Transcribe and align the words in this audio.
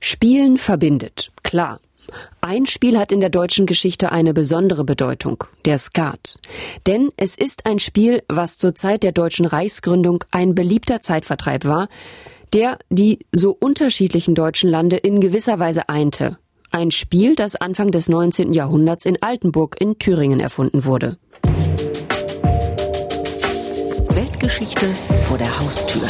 Spielen 0.00 0.58
verbindet, 0.58 1.30
klar. 1.42 1.80
Ein 2.40 2.66
Spiel 2.66 2.98
hat 2.98 3.12
in 3.12 3.20
der 3.20 3.28
deutschen 3.30 3.66
Geschichte 3.66 4.12
eine 4.12 4.32
besondere 4.32 4.84
Bedeutung, 4.84 5.44
der 5.64 5.76
Skat. 5.76 6.38
Denn 6.86 7.10
es 7.16 7.34
ist 7.34 7.66
ein 7.66 7.78
Spiel, 7.78 8.22
was 8.28 8.56
zur 8.56 8.74
Zeit 8.74 9.02
der 9.02 9.12
deutschen 9.12 9.44
Reichsgründung 9.44 10.24
ein 10.30 10.54
beliebter 10.54 11.00
Zeitvertreib 11.00 11.64
war, 11.64 11.88
der 12.54 12.78
die 12.88 13.18
so 13.32 13.54
unterschiedlichen 13.58 14.34
deutschen 14.34 14.70
Lande 14.70 14.96
in 14.96 15.20
gewisser 15.20 15.58
Weise 15.58 15.88
einte. 15.88 16.38
Ein 16.70 16.90
Spiel, 16.90 17.34
das 17.34 17.56
Anfang 17.56 17.90
des 17.90 18.08
19. 18.08 18.52
Jahrhunderts 18.52 19.04
in 19.04 19.22
Altenburg 19.22 19.76
in 19.80 19.98
Thüringen 19.98 20.40
erfunden 20.40 20.84
wurde. 20.84 21.18
Weltgeschichte 24.10 24.86
vor 25.26 25.38
der 25.38 25.58
Haustür. 25.58 26.02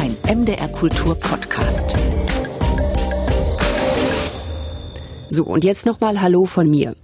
Ein 0.00 0.38
MDR 0.38 0.68
Kultur 0.68 1.14
Podcast. 1.14 1.94
So, 5.36 5.44
und 5.44 5.64
jetzt 5.64 5.84
nochmal 5.84 6.22
Hallo 6.22 6.46
von 6.46 6.70
mir. 6.70 6.96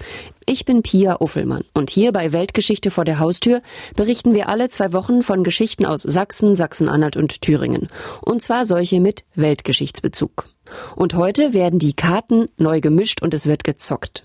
Ich 0.46 0.64
bin 0.64 0.80
Pia 0.82 1.20
Uffelmann 1.20 1.64
und 1.74 1.90
hier 1.90 2.12
bei 2.12 2.32
Weltgeschichte 2.32 2.90
vor 2.90 3.04
der 3.04 3.18
Haustür 3.18 3.60
berichten 3.94 4.32
wir 4.32 4.48
alle 4.48 4.70
zwei 4.70 4.94
Wochen 4.94 5.22
von 5.22 5.44
Geschichten 5.44 5.84
aus 5.84 6.00
Sachsen, 6.00 6.54
Sachsen-Anhalt 6.54 7.18
und 7.18 7.42
Thüringen. 7.42 7.88
Und 8.22 8.40
zwar 8.40 8.64
solche 8.64 9.00
mit 9.00 9.24
Weltgeschichtsbezug. 9.34 10.48
Und 10.96 11.12
heute 11.12 11.52
werden 11.52 11.78
die 11.78 11.92
Karten 11.92 12.48
neu 12.56 12.80
gemischt 12.80 13.20
und 13.20 13.34
es 13.34 13.44
wird 13.44 13.64
gezockt. 13.64 14.24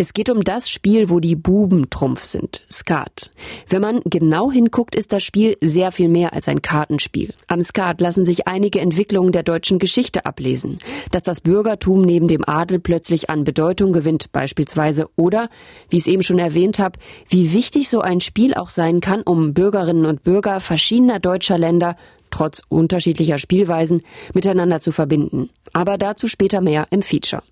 Es 0.00 0.14
geht 0.14 0.30
um 0.30 0.42
das 0.42 0.70
Spiel, 0.70 1.10
wo 1.10 1.20
die 1.20 1.36
Buben 1.36 1.90
Trumpf 1.90 2.22
sind, 2.22 2.62
Skat. 2.70 3.30
Wenn 3.68 3.82
man 3.82 4.00
genau 4.06 4.50
hinguckt, 4.50 4.94
ist 4.94 5.12
das 5.12 5.22
Spiel 5.22 5.58
sehr 5.60 5.92
viel 5.92 6.08
mehr 6.08 6.32
als 6.32 6.48
ein 6.48 6.62
Kartenspiel. 6.62 7.34
Am 7.48 7.60
Skat 7.60 8.00
lassen 8.00 8.24
sich 8.24 8.48
einige 8.48 8.80
Entwicklungen 8.80 9.30
der 9.30 9.42
deutschen 9.42 9.78
Geschichte 9.78 10.24
ablesen. 10.24 10.78
Dass 11.10 11.22
das 11.22 11.42
Bürgertum 11.42 12.00
neben 12.00 12.28
dem 12.28 12.48
Adel 12.48 12.78
plötzlich 12.78 13.28
an 13.28 13.44
Bedeutung 13.44 13.92
gewinnt 13.92 14.32
beispielsweise 14.32 15.10
oder, 15.16 15.50
wie 15.90 15.96
ich 15.98 16.04
es 16.04 16.08
eben 16.08 16.22
schon 16.22 16.38
erwähnt 16.38 16.78
habe, 16.78 16.98
wie 17.28 17.52
wichtig 17.52 17.90
so 17.90 18.00
ein 18.00 18.22
Spiel 18.22 18.54
auch 18.54 18.70
sein 18.70 19.00
kann, 19.02 19.20
um 19.20 19.52
Bürgerinnen 19.52 20.06
und 20.06 20.24
Bürger 20.24 20.60
verschiedener 20.60 21.20
deutscher 21.20 21.58
Länder 21.58 21.96
trotz 22.30 22.62
unterschiedlicher 22.68 23.38
Spielweisen 23.38 24.02
miteinander 24.34 24.80
zu 24.80 24.92
verbinden. 24.92 25.50
Aber 25.72 25.98
dazu 25.98 26.26
später 26.26 26.60
mehr 26.60 26.86
im 26.90 27.02
Feature. 27.02 27.42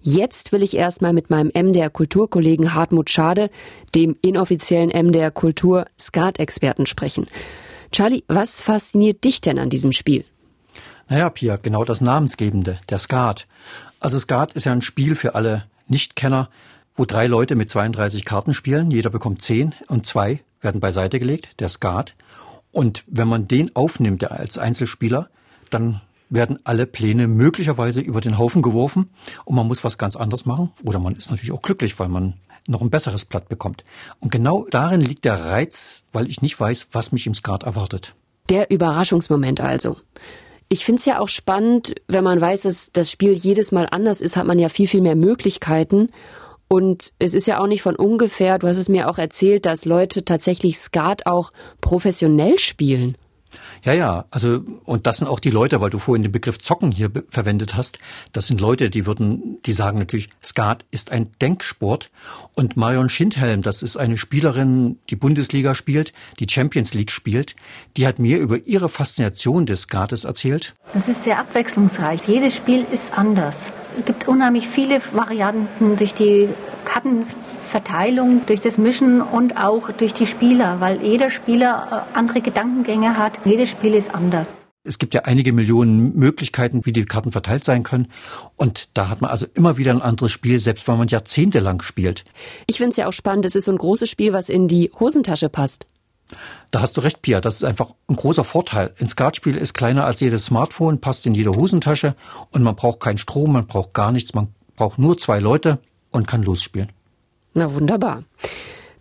Jetzt 0.00 0.52
will 0.52 0.62
ich 0.62 0.76
erstmal 0.76 1.12
mit 1.12 1.30
meinem 1.30 1.50
MDR 1.54 1.90
Kulturkollegen 1.90 2.74
Hartmut 2.74 3.10
Schade, 3.10 3.50
dem 3.94 4.16
inoffiziellen 4.22 4.90
MDR 4.90 5.30
Kultur 5.30 5.86
Skat-Experten 5.98 6.86
sprechen. 6.86 7.26
Charlie, 7.92 8.24
was 8.28 8.60
fasziniert 8.60 9.24
dich 9.24 9.40
denn 9.40 9.58
an 9.58 9.70
diesem 9.70 9.92
Spiel? 9.92 10.24
Naja, 11.08 11.30
Pia, 11.30 11.56
genau 11.56 11.84
das 11.84 12.00
Namensgebende, 12.00 12.78
der 12.88 12.98
Skat. 12.98 13.46
Also 14.00 14.18
Skat 14.18 14.52
ist 14.52 14.64
ja 14.64 14.72
ein 14.72 14.82
Spiel 14.82 15.14
für 15.14 15.34
alle 15.34 15.64
Nichtkenner, 15.86 16.48
wo 16.94 17.04
drei 17.04 17.26
Leute 17.26 17.54
mit 17.54 17.70
32 17.70 18.24
Karten 18.24 18.54
spielen. 18.54 18.90
Jeder 18.90 19.10
bekommt 19.10 19.42
zehn 19.42 19.74
und 19.88 20.06
zwei 20.06 20.40
werden 20.60 20.80
beiseite 20.80 21.18
gelegt, 21.18 21.60
der 21.60 21.68
Skat. 21.68 22.14
Und 22.72 23.04
wenn 23.06 23.28
man 23.28 23.48
den 23.48 23.74
aufnimmt 23.74 24.30
als 24.30 24.58
Einzelspieler, 24.58 25.28
dann 25.70 26.00
werden 26.28 26.58
alle 26.64 26.86
Pläne 26.86 27.28
möglicherweise 27.28 28.00
über 28.00 28.20
den 28.20 28.38
Haufen 28.38 28.62
geworfen 28.62 29.10
und 29.44 29.54
man 29.54 29.66
muss 29.66 29.84
was 29.84 29.98
ganz 29.98 30.16
anderes 30.16 30.44
machen. 30.44 30.72
Oder 30.84 30.98
man 30.98 31.14
ist 31.14 31.30
natürlich 31.30 31.52
auch 31.52 31.62
glücklich, 31.62 31.98
weil 31.98 32.08
man 32.08 32.34
noch 32.68 32.80
ein 32.80 32.90
besseres 32.90 33.24
Blatt 33.24 33.48
bekommt. 33.48 33.84
Und 34.20 34.32
genau 34.32 34.66
darin 34.70 35.00
liegt 35.00 35.24
der 35.24 35.44
Reiz, 35.44 36.04
weil 36.12 36.28
ich 36.28 36.42
nicht 36.42 36.58
weiß, 36.58 36.88
was 36.92 37.12
mich 37.12 37.26
im 37.26 37.34
Skat 37.34 37.62
erwartet. 37.62 38.14
Der 38.50 38.70
Überraschungsmoment 38.70 39.60
also. 39.60 39.96
Ich 40.68 40.84
finde 40.84 40.98
es 40.98 41.04
ja 41.04 41.20
auch 41.20 41.28
spannend, 41.28 41.94
wenn 42.08 42.24
man 42.24 42.40
weiß, 42.40 42.62
dass 42.62 42.90
das 42.92 43.10
Spiel 43.10 43.32
jedes 43.32 43.70
Mal 43.70 43.88
anders 43.90 44.20
ist, 44.20 44.36
hat 44.36 44.46
man 44.46 44.58
ja 44.58 44.68
viel, 44.68 44.88
viel 44.88 45.00
mehr 45.00 45.14
Möglichkeiten. 45.14 46.10
Und 46.68 47.12
es 47.18 47.34
ist 47.34 47.46
ja 47.46 47.60
auch 47.60 47.66
nicht 47.66 47.82
von 47.82 47.96
ungefähr, 47.96 48.58
du 48.58 48.66
hast 48.66 48.76
es 48.76 48.88
mir 48.88 49.08
auch 49.08 49.18
erzählt, 49.18 49.66
dass 49.66 49.84
Leute 49.84 50.24
tatsächlich 50.24 50.78
Skat 50.78 51.26
auch 51.26 51.50
professionell 51.80 52.58
spielen. 52.58 53.16
Ja, 53.84 53.92
ja, 53.92 54.24
also 54.30 54.62
und 54.84 55.06
das 55.06 55.18
sind 55.18 55.28
auch 55.28 55.40
die 55.40 55.50
Leute, 55.50 55.80
weil 55.80 55.90
du 55.90 55.98
vorhin 55.98 56.22
den 56.22 56.32
Begriff 56.32 56.58
Zocken 56.58 56.90
hier 56.90 57.10
verwendet 57.28 57.76
hast. 57.76 57.98
Das 58.32 58.46
sind 58.46 58.60
Leute, 58.60 58.90
die 58.90 59.06
würden, 59.06 59.58
die 59.64 59.72
sagen 59.72 59.98
natürlich, 59.98 60.28
Skat 60.42 60.84
ist 60.90 61.12
ein 61.12 61.30
Denksport. 61.40 62.10
Und 62.54 62.76
Marion 62.76 63.08
Schindhelm, 63.08 63.62
das 63.62 63.82
ist 63.82 63.96
eine 63.96 64.16
Spielerin, 64.16 64.98
die 65.10 65.16
Bundesliga 65.16 65.74
spielt, 65.74 66.12
die 66.40 66.48
Champions 66.50 66.94
League 66.94 67.10
spielt. 67.10 67.54
Die 67.96 68.06
hat 68.06 68.18
mir 68.18 68.38
über 68.38 68.58
ihre 68.66 68.88
Faszination 68.88 69.66
des 69.66 69.82
Skates 69.82 70.24
erzählt. 70.24 70.74
Das 70.92 71.08
ist 71.08 71.24
sehr 71.24 71.38
abwechslungsreich. 71.38 72.26
Jedes 72.26 72.54
Spiel 72.54 72.84
ist 72.92 73.16
anders. 73.16 73.72
Es 73.98 74.04
gibt 74.04 74.28
unheimlich 74.28 74.68
viele 74.68 75.00
Varianten 75.12 75.96
durch 75.96 76.12
die 76.12 76.48
Karten 76.84 77.26
Verteilung, 77.66 78.42
durch 78.46 78.60
das 78.60 78.78
Mischen 78.78 79.20
und 79.20 79.58
auch 79.58 79.90
durch 79.90 80.14
die 80.14 80.26
Spieler, 80.26 80.80
weil 80.80 81.02
jeder 81.02 81.30
Spieler 81.30 82.06
äh, 82.14 82.16
andere 82.16 82.40
Gedankengänge 82.40 83.18
hat. 83.18 83.32
Jedes 83.44 83.70
Spiel 83.70 83.94
ist 83.94 84.14
anders. 84.14 84.66
Es 84.84 84.98
gibt 84.98 85.14
ja 85.14 85.22
einige 85.22 85.52
Millionen 85.52 86.16
Möglichkeiten, 86.16 86.86
wie 86.86 86.92
die 86.92 87.04
Karten 87.04 87.32
verteilt 87.32 87.64
sein 87.64 87.82
können. 87.82 88.06
Und 88.54 88.88
da 88.94 89.08
hat 89.08 89.20
man 89.20 89.30
also 89.30 89.44
immer 89.54 89.76
wieder 89.78 89.90
ein 89.90 90.00
anderes 90.00 90.30
Spiel, 90.30 90.60
selbst 90.60 90.86
wenn 90.86 90.96
man 90.96 91.08
jahrzehntelang 91.08 91.82
spielt. 91.82 92.24
Ich 92.66 92.76
finde 92.76 92.90
es 92.90 92.96
ja 92.96 93.08
auch 93.08 93.12
spannend. 93.12 93.44
Es 93.46 93.56
ist 93.56 93.64
so 93.64 93.72
ein 93.72 93.78
großes 93.78 94.08
Spiel, 94.08 94.32
was 94.32 94.48
in 94.48 94.68
die 94.68 94.92
Hosentasche 94.98 95.48
passt. 95.48 95.86
Da 96.70 96.80
hast 96.80 96.96
du 96.96 97.00
recht, 97.00 97.22
Pia. 97.22 97.40
Das 97.40 97.56
ist 97.56 97.64
einfach 97.64 97.94
ein 98.08 98.16
großer 98.16 98.44
Vorteil. 98.44 98.92
Ein 99.00 99.06
Skatspiel 99.06 99.56
ist 99.56 99.74
kleiner 99.74 100.04
als 100.04 100.20
jedes 100.20 100.46
Smartphone, 100.46 101.00
passt 101.00 101.26
in 101.26 101.34
jede 101.34 101.54
Hosentasche 101.54 102.14
und 102.50 102.62
man 102.62 102.76
braucht 102.76 103.00
keinen 103.00 103.18
Strom, 103.18 103.52
man 103.52 103.66
braucht 103.66 103.94
gar 103.94 104.12
nichts. 104.12 104.34
Man 104.34 104.48
braucht 104.76 104.98
nur 104.98 105.16
zwei 105.18 105.38
Leute 105.38 105.78
und 106.10 106.26
kann 106.26 106.42
losspielen. 106.42 106.90
Na 107.54 107.72
wunderbar. 107.72 108.24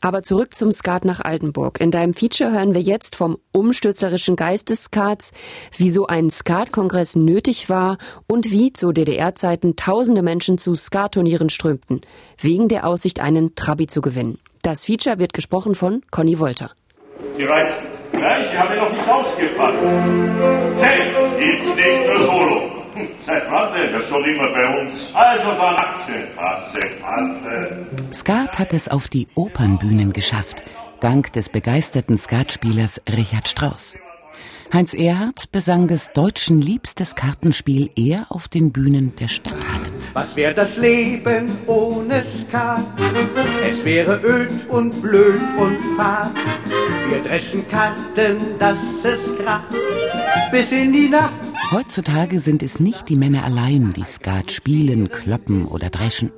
Aber 0.02 0.22
zurück 0.22 0.54
zum 0.54 0.72
Skat 0.72 1.04
nach 1.04 1.20
Altenburg. 1.20 1.82
In 1.82 1.90
deinem 1.90 2.14
Feature 2.14 2.52
hören 2.52 2.76
wir 2.76 2.82
jetzt 2.82 3.16
vom 3.16 3.40
umstürzerischen 3.52 4.36
Geist 4.36 4.70
des 4.70 4.84
Skats, 4.84 5.32
wieso 5.78 6.06
ein 6.06 6.30
Skatkongress 6.30 7.16
nötig 7.16 7.70
war 7.70 7.98
und 8.28 8.52
wie 8.52 8.72
zu 8.72 8.92
DDR-Zeiten 8.92 9.76
tausende 9.76 10.22
Menschen 10.22 10.60
zu 10.60 10.76
Skatturnieren 10.76 11.50
strömten, 11.50 12.02
wegen 12.40 12.68
der 12.68 12.86
Aussicht, 12.86 13.20
einen 13.20 13.56
Trabi 13.56 13.88
zu 13.88 14.02
gewinnen. 14.02 14.38
Das 14.62 14.84
Feature 14.84 15.18
wird 15.18 15.34
gesprochen 15.34 15.74
von 15.74 16.04
Conny 16.12 16.40
Wolter. 16.40 16.72
Sie 17.34 17.44
reizen. 17.44 17.88
Ja, 18.14 18.40
ich 18.40 18.58
habe 18.58 18.76
noch 18.78 18.92
nicht 18.92 19.10
ausgepackt. 19.10 19.78
Zelt 20.76 21.40
gibt's 21.40 21.76
nicht 21.76 22.08
nur 22.08 22.20
Solo. 22.20 22.62
Seit 23.26 23.52
wann 23.52 23.74
denn? 23.74 23.92
Das 23.92 24.08
schon 24.08 24.24
immer 24.24 24.50
bei 24.54 24.82
uns. 24.82 25.12
Also 25.14 25.50
dann 25.52 25.76
Aktien. 25.76 26.24
Passe, 26.36 26.80
passe. 27.02 27.86
Skat 28.14 28.58
hat 28.58 28.74
es 28.74 28.88
auf 28.88 29.08
die 29.08 29.28
Opernbühnen 29.36 30.14
geschafft, 30.14 30.64
dank 31.02 31.34
des 31.34 31.50
begeisterten 31.50 32.18
Skatspielers 32.18 33.02
Richard 33.10 33.48
Strauss. 33.48 33.96
Heinz 34.74 34.94
Erhardt 34.94 35.52
besang 35.52 35.88
des 35.88 36.12
Deutschen 36.14 36.62
liebstes 36.62 37.16
Kartenspiel 37.16 37.90
eher 37.96 38.26
auf 38.30 38.48
den 38.48 38.72
Bühnen 38.72 39.16
der 39.16 39.28
Stadthallen. 39.28 39.95
Was 40.16 40.34
wäre 40.38 40.54
das 40.54 40.78
Leben 40.78 41.52
ohne 41.68 42.24
Skat? 42.24 42.86
Es 43.70 43.84
wäre 43.84 44.22
öd 44.24 44.66
und 44.70 45.02
blöd 45.02 45.42
und 45.60 45.78
fad. 45.98 46.32
Wir 47.10 47.22
dreschen 47.22 47.68
Karten, 47.68 48.58
dass 48.58 48.78
es 49.04 49.38
kracht, 49.38 49.68
bis 50.52 50.72
in 50.72 50.94
die 50.94 51.10
Nacht. 51.10 51.34
Heutzutage 51.70 52.40
sind 52.40 52.64
es 52.64 52.80
nicht 52.80 53.10
die 53.10 53.18
Männer 53.18 53.44
allein, 53.44 53.92
die 53.92 54.06
Skat 54.06 54.54
spielen, 54.54 55.10
kloppen 55.10 55.66
oder 55.66 55.90
dreschen. 55.90 56.32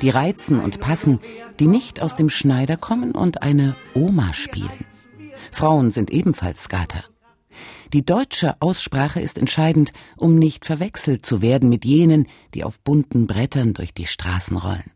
Die 0.00 0.08
reizen 0.08 0.58
und 0.58 0.80
passen, 0.80 1.20
die 1.58 1.66
nicht 1.66 2.00
aus 2.00 2.14
dem 2.14 2.30
Schneider 2.30 2.78
kommen 2.78 3.12
und 3.12 3.42
eine 3.42 3.76
Oma 3.92 4.32
spielen. 4.32 4.86
Frauen 5.52 5.90
sind 5.90 6.10
ebenfalls 6.10 6.62
Skater. 6.62 7.04
Die 7.92 8.04
deutsche 8.04 8.54
Aussprache 8.60 9.20
ist 9.20 9.38
entscheidend, 9.38 9.92
um 10.16 10.36
nicht 10.36 10.64
verwechselt 10.64 11.26
zu 11.26 11.42
werden 11.42 11.68
mit 11.68 11.84
jenen, 11.84 12.26
die 12.54 12.64
auf 12.64 12.80
bunten 12.80 13.26
Brettern 13.26 13.74
durch 13.74 13.92
die 13.92 14.06
Straßen 14.06 14.56
rollen. 14.56 14.90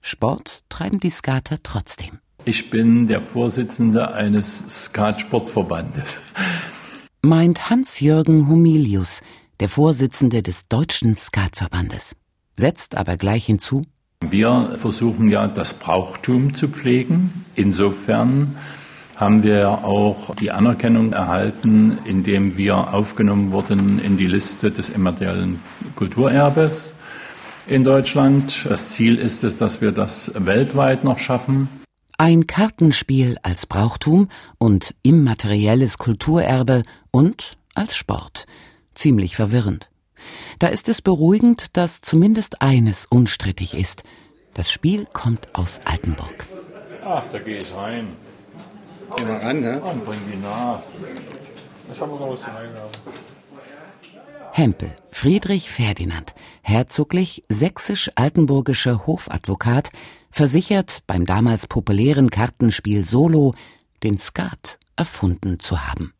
Sport 0.00 0.64
treiben 0.68 1.00
die 1.00 1.10
Skater 1.10 1.58
trotzdem. 1.62 2.18
Ich 2.44 2.70
bin 2.70 3.08
der 3.08 3.20
Vorsitzende 3.20 4.14
eines 4.14 4.64
Skatsportverbandes 4.84 6.20
meint 7.22 7.68
Hans-Jürgen 7.68 8.48
Humilius, 8.48 9.20
der 9.60 9.68
Vorsitzende 9.68 10.42
des 10.42 10.68
Deutschen 10.68 11.16
Skatverbandes. 11.16 12.16
Setzt 12.56 12.96
aber 12.96 13.16
gleich 13.16 13.46
hinzu, 13.46 13.82
wir 14.20 14.76
versuchen 14.78 15.28
ja 15.28 15.46
das 15.46 15.74
Brauchtum 15.74 16.54
zu 16.54 16.68
pflegen. 16.68 17.44
Insofern 17.54 18.56
haben 19.18 19.42
wir 19.42 19.84
auch 19.84 20.34
die 20.36 20.52
Anerkennung 20.52 21.12
erhalten, 21.12 21.98
indem 22.04 22.56
wir 22.56 22.94
aufgenommen 22.94 23.50
wurden 23.50 23.98
in 23.98 24.16
die 24.16 24.28
Liste 24.28 24.70
des 24.70 24.90
immateriellen 24.90 25.60
Kulturerbes 25.96 26.94
in 27.66 27.82
Deutschland. 27.82 28.64
Das 28.68 28.90
Ziel 28.90 29.16
ist 29.16 29.42
es, 29.42 29.56
dass 29.56 29.80
wir 29.80 29.90
das 29.90 30.32
weltweit 30.36 31.02
noch 31.02 31.18
schaffen. 31.18 31.68
Ein 32.16 32.46
Kartenspiel 32.46 33.38
als 33.42 33.66
Brauchtum 33.66 34.28
und 34.58 34.94
immaterielles 35.02 35.98
Kulturerbe 35.98 36.84
und 37.10 37.58
als 37.74 37.96
Sport. 37.96 38.46
Ziemlich 38.94 39.34
verwirrend. 39.34 39.90
Da 40.60 40.68
ist 40.68 40.88
es 40.88 41.02
beruhigend, 41.02 41.76
dass 41.76 42.02
zumindest 42.02 42.62
eines 42.62 43.04
unstrittig 43.04 43.74
ist. 43.76 44.04
Das 44.54 44.70
Spiel 44.70 45.06
kommt 45.12 45.56
aus 45.56 45.80
Altenburg. 45.84 46.46
Ach, 47.04 47.26
da 47.26 47.38
gehe 47.38 47.58
ich 47.58 47.74
rein. 47.74 48.08
Geh 49.16 49.24
mal 49.24 49.38
ran, 49.38 49.60
ne? 49.60 49.80
Und 49.80 50.04
bring 50.04 50.20
die 50.30 50.36
nach. 50.38 50.80
Ich 51.92 52.00
habe 52.00 52.12
noch 52.12 52.30
was 52.30 52.42
zu. 52.42 52.50
Hempel, 54.52 54.90
Friedrich 55.12 55.70
Ferdinand, 55.70 56.34
herzoglich 56.62 57.44
sächsisch-altenburgischer 57.48 59.06
Hofadvokat, 59.06 59.90
versichert 60.30 61.04
beim 61.06 61.26
damals 61.26 61.66
populären 61.68 62.28
Kartenspiel 62.30 63.04
Solo 63.04 63.54
den 64.02 64.18
Skat 64.18 64.78
erfunden 64.96 65.60
zu 65.60 65.86
haben. 65.86 66.12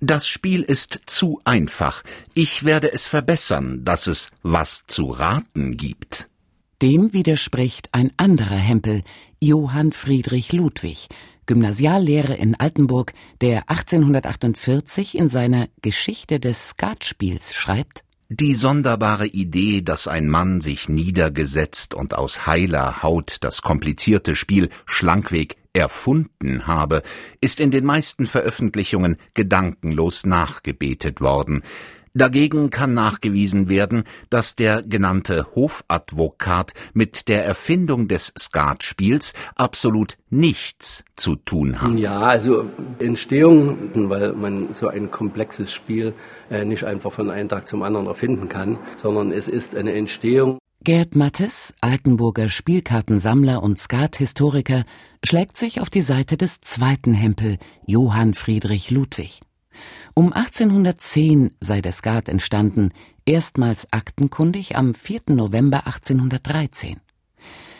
Das 0.00 0.26
Spiel 0.26 0.62
ist 0.62 1.00
zu 1.06 1.40
einfach. 1.44 2.02
Ich 2.32 2.64
werde 2.64 2.92
es 2.92 3.06
verbessern, 3.06 3.84
dass 3.84 4.06
es 4.06 4.30
was 4.42 4.84
zu 4.86 5.10
raten 5.10 5.76
gibt. 5.76 6.30
Dem 6.80 7.12
widerspricht 7.12 7.90
ein 7.92 8.10
anderer 8.16 8.56
Hempel, 8.56 9.02
Johann 9.40 9.92
Friedrich 9.92 10.52
Ludwig, 10.52 11.08
Gymnasiallehrer 11.50 12.36
in 12.36 12.54
Altenburg, 12.54 13.12
der 13.40 13.68
1848 13.68 15.18
in 15.18 15.28
seiner 15.28 15.66
Geschichte 15.82 16.38
des 16.38 16.68
Skatspiels 16.68 17.56
schreibt 17.56 18.04
Die 18.28 18.54
sonderbare 18.54 19.26
Idee, 19.26 19.82
dass 19.82 20.06
ein 20.06 20.28
Mann 20.28 20.60
sich 20.60 20.88
niedergesetzt 20.88 21.92
und 21.92 22.14
aus 22.14 22.46
heiler 22.46 23.02
Haut 23.02 23.38
das 23.40 23.62
komplizierte 23.62 24.36
Spiel 24.36 24.68
schlankweg 24.86 25.56
erfunden 25.72 26.68
habe, 26.68 27.02
ist 27.40 27.58
in 27.58 27.72
den 27.72 27.84
meisten 27.84 28.28
Veröffentlichungen 28.28 29.16
gedankenlos 29.34 30.26
nachgebetet 30.26 31.20
worden. 31.20 31.62
Dagegen 32.20 32.68
kann 32.68 32.92
nachgewiesen 32.92 33.70
werden, 33.70 34.04
dass 34.28 34.54
der 34.54 34.82
genannte 34.82 35.46
Hofadvokat 35.54 36.74
mit 36.92 37.28
der 37.28 37.46
Erfindung 37.46 38.08
des 38.08 38.34
Skatspiels 38.38 39.32
absolut 39.54 40.18
nichts 40.28 41.02
zu 41.16 41.36
tun 41.36 41.80
hat. 41.80 41.98
Ja, 41.98 42.20
also 42.20 42.66
Entstehung, 42.98 43.78
weil 43.94 44.34
man 44.34 44.74
so 44.74 44.88
ein 44.88 45.10
komplexes 45.10 45.72
Spiel 45.72 46.12
äh, 46.50 46.66
nicht 46.66 46.84
einfach 46.84 47.10
von 47.10 47.30
einem 47.30 47.48
Tag 47.48 47.66
zum 47.66 47.82
anderen 47.82 48.06
erfinden 48.06 48.50
kann, 48.50 48.78
sondern 48.96 49.32
es 49.32 49.48
ist 49.48 49.74
eine 49.74 49.94
Entstehung. 49.94 50.58
Gerd 50.84 51.16
Mattes, 51.16 51.72
Altenburger 51.80 52.50
Spielkartensammler 52.50 53.62
und 53.62 53.78
Skathistoriker, 53.78 54.84
schlägt 55.24 55.56
sich 55.56 55.80
auf 55.80 55.88
die 55.88 56.02
Seite 56.02 56.36
des 56.36 56.60
zweiten 56.60 57.14
Hempel, 57.14 57.56
Johann 57.86 58.34
Friedrich 58.34 58.90
Ludwig. 58.90 59.40
Um 60.14 60.32
1810 60.32 61.52
sei 61.60 61.80
der 61.80 61.92
Skat 61.92 62.28
entstanden, 62.28 62.92
erstmals 63.26 63.92
aktenkundig 63.92 64.76
am 64.76 64.94
4. 64.94 65.20
November 65.30 65.86
1813. 65.86 67.00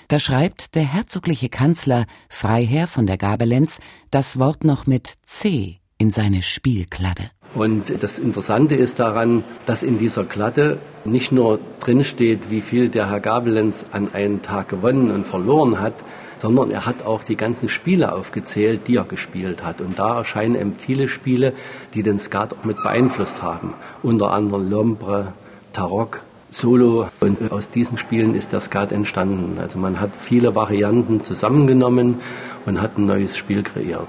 Da 0.09 0.19
schreibt 0.19 0.75
der 0.75 0.83
herzogliche 0.83 1.49
Kanzler 1.49 2.07
Freiherr 2.29 2.89
von 2.89 3.07
der 3.07 3.17
Gabelenz 3.17 3.81
das 4.11 4.39
Wort 4.39 4.65
noch 4.65 4.87
mit 4.87 5.15
C 5.23 5.81
in 5.99 6.11
seine 6.11 6.43
Spielkladde. 6.43 7.31
Und 7.55 8.03
das 8.03 8.19
Interessante 8.19 8.75
ist 8.77 9.01
daran, 9.01 9.45
dass 9.67 9.83
in 9.83 9.99
dieser 9.99 10.25
Kladde 10.25 10.79
nicht 11.05 11.33
nur 11.33 11.59
drinsteht, 11.81 12.51
wie 12.51 12.61
viel 12.61 12.89
der 12.89 13.11
Herr 13.11 13.21
Gabelenz 13.21 13.85
an 13.93 14.13
einem 14.15 14.41
Tag 14.43 14.69
gewonnen 14.69 15.11
und 15.11 15.27
verloren 15.27 15.81
hat, 15.81 15.95
sondern 16.41 16.71
er 16.71 16.87
hat 16.87 17.03
auch 17.03 17.23
die 17.23 17.37
ganzen 17.37 17.69
Spiele 17.69 18.15
aufgezählt, 18.15 18.89
die 18.89 18.97
er 18.97 19.05
gespielt 19.05 19.63
hat. 19.63 19.81
Und 19.81 19.99
da 19.99 20.19
erscheinen 20.19 20.55
eben 20.55 20.75
viele 20.75 21.09
Spiele, 21.09 21.53
die 21.95 22.03
den 22.03 22.19
Skat 22.19 22.55
auch 22.55 22.65
mit 22.65 22.77
beeinflusst 22.83 23.43
haben. 23.43 23.75
Unter 24.03 24.33
anderem 24.33 24.71
Lombre, 24.71 25.33
Tarok, 25.73 26.23
Solo. 26.51 27.09
Und 27.21 27.53
aus 27.53 27.71
diesen 27.71 27.99
Spielen 27.99 28.35
ist 28.35 28.53
der 28.53 28.61
Skat 28.61 28.93
entstanden. 28.93 29.59
Also 29.61 29.79
man 29.79 30.01
hat 30.01 30.11
viele 30.19 30.55
Varianten 30.55 31.23
zusammengenommen 31.23 32.21
und 32.67 32.81
hat 32.81 32.99
ein 32.99 33.07
neues 33.07 33.37
Spiel 33.37 33.63
kreiert. 33.63 34.09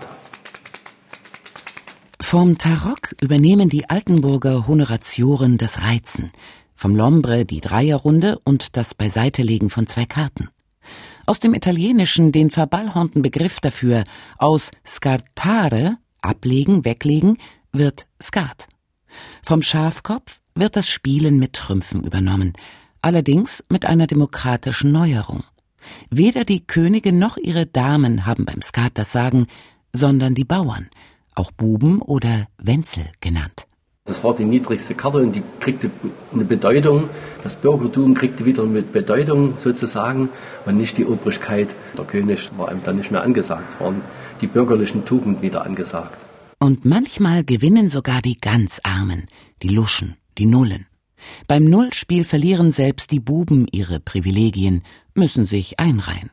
Vom 2.19 2.57
Tarok 2.57 3.13
übernehmen 3.21 3.67
die 3.67 3.89
Altenburger 3.89 4.65
Honoratioren 4.65 5.57
das 5.57 5.81
Reizen, 5.83 6.31
vom 6.75 6.95
Lombre 6.95 7.43
die 7.43 7.59
Dreierrunde 7.59 8.39
und 8.45 8.77
das 8.77 8.93
Beiseitelegen 8.93 9.69
von 9.69 9.85
zwei 9.85 10.05
Karten. 10.05 10.49
Aus 11.25 11.39
dem 11.39 11.53
Italienischen 11.53 12.31
den 12.31 12.49
verballhornten 12.49 13.21
Begriff 13.21 13.59
dafür, 13.59 14.03
aus 14.37 14.71
scartare, 14.85 15.97
ablegen, 16.21 16.85
weglegen, 16.85 17.37
wird 17.71 18.07
Skat. 18.21 18.67
Vom 19.43 19.61
Schafkopf 19.61 20.41
wird 20.55 20.75
das 20.75 20.89
Spielen 20.89 21.37
mit 21.37 21.53
Trümpfen 21.53 22.03
übernommen, 22.03 22.53
allerdings 23.01 23.63
mit 23.69 23.85
einer 23.85 24.07
demokratischen 24.07 24.91
Neuerung. 24.91 25.43
Weder 26.09 26.45
die 26.45 26.65
Könige 26.65 27.11
noch 27.11 27.37
ihre 27.37 27.65
Damen 27.65 28.25
haben 28.25 28.45
beim 28.45 28.61
Skat 28.61 28.91
das 28.95 29.11
Sagen, 29.11 29.47
sondern 29.93 30.35
die 30.35 30.45
Bauern, 30.45 30.89
auch 31.35 31.51
Buben 31.51 32.01
oder 32.01 32.47
Wenzel 32.57 33.05
genannt. 33.19 33.65
Das 34.11 34.25
war 34.25 34.35
die 34.35 34.43
niedrigste 34.43 34.93
Karte 34.93 35.19
und 35.19 35.33
die 35.33 35.41
kriegte 35.61 35.89
eine 36.33 36.43
Bedeutung. 36.43 37.09
Das 37.43 37.55
Bürgertum 37.55 38.13
kriegte 38.13 38.43
wieder 38.43 38.63
eine 38.63 38.81
Bedeutung 38.81 39.55
sozusagen 39.55 40.27
und 40.65 40.75
nicht 40.75 40.97
die 40.97 41.05
Obrigkeit. 41.05 41.69
Der 41.97 42.03
König 42.03 42.49
war 42.57 42.67
einem 42.67 42.83
dann 42.83 42.97
nicht 42.97 43.09
mehr 43.09 43.23
angesagt. 43.23 43.69
Es 43.69 43.79
waren 43.79 44.01
die 44.41 44.47
bürgerlichen 44.47 45.05
Tugenden 45.05 45.41
wieder 45.41 45.65
angesagt. 45.65 46.17
Und 46.59 46.83
manchmal 46.83 47.45
gewinnen 47.45 47.87
sogar 47.87 48.21
die 48.21 48.37
ganz 48.37 48.81
Armen, 48.83 49.27
die 49.63 49.69
Luschen, 49.69 50.17
die 50.37 50.45
Nullen. 50.45 50.87
Beim 51.47 51.63
Nullspiel 51.63 52.25
verlieren 52.25 52.73
selbst 52.73 53.11
die 53.11 53.21
Buben 53.21 53.65
ihre 53.71 54.01
Privilegien, 54.01 54.83
müssen 55.15 55.45
sich 55.45 55.79
einreihen. 55.79 56.31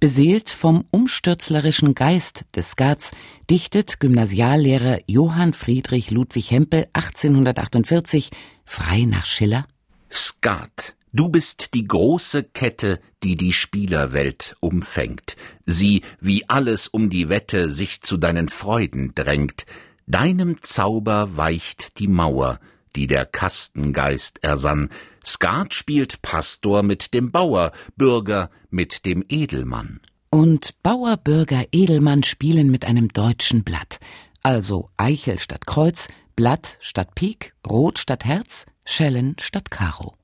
Beseelt 0.00 0.50
vom 0.50 0.84
umstürzlerischen 0.90 1.94
Geist 1.94 2.44
des 2.54 2.72
Skats 2.72 3.12
dichtet 3.50 4.00
Gymnasiallehrer 4.00 4.98
Johann 5.06 5.52
Friedrich 5.52 6.10
Ludwig 6.10 6.50
Hempel 6.50 6.86
1848 6.92 8.30
frei 8.64 9.02
nach 9.02 9.26
Schiller. 9.26 9.66
Skat, 10.10 10.96
du 11.12 11.28
bist 11.28 11.74
die 11.74 11.86
große 11.86 12.44
Kette, 12.44 13.00
die 13.22 13.36
die 13.36 13.52
Spielerwelt 13.52 14.54
umfängt, 14.60 15.36
sie, 15.64 16.02
wie 16.20 16.48
alles 16.48 16.88
um 16.88 17.10
die 17.10 17.28
Wette 17.28 17.70
sich 17.70 18.02
zu 18.02 18.16
deinen 18.16 18.48
Freuden 18.48 19.12
drängt, 19.14 19.66
deinem 20.06 20.62
Zauber 20.62 21.36
weicht 21.36 21.98
die 21.98 22.08
Mauer, 22.08 22.60
die 22.96 23.06
der 23.06 23.26
Kastengeist 23.26 24.42
ersann, 24.42 24.88
Skat 25.24 25.72
spielt 25.74 26.20
Pastor 26.22 26.82
mit 26.82 27.14
dem 27.14 27.32
Bauer, 27.32 27.72
Bürger 27.96 28.50
mit 28.70 29.06
dem 29.06 29.24
Edelmann. 29.28 30.00
Und 30.30 30.82
Bauer, 30.82 31.16
Bürger, 31.16 31.64
Edelmann 31.72 32.24
spielen 32.24 32.70
mit 32.70 32.84
einem 32.84 33.08
deutschen 33.08 33.64
Blatt. 33.64 34.00
Also 34.42 34.90
Eichel 34.96 35.38
statt 35.38 35.66
Kreuz, 35.66 36.08
Blatt 36.36 36.76
statt 36.80 37.14
Pik, 37.14 37.54
Rot 37.66 37.98
statt 37.98 38.24
Herz, 38.24 38.66
Schellen 38.84 39.36
statt 39.40 39.70
Karo. 39.70 40.14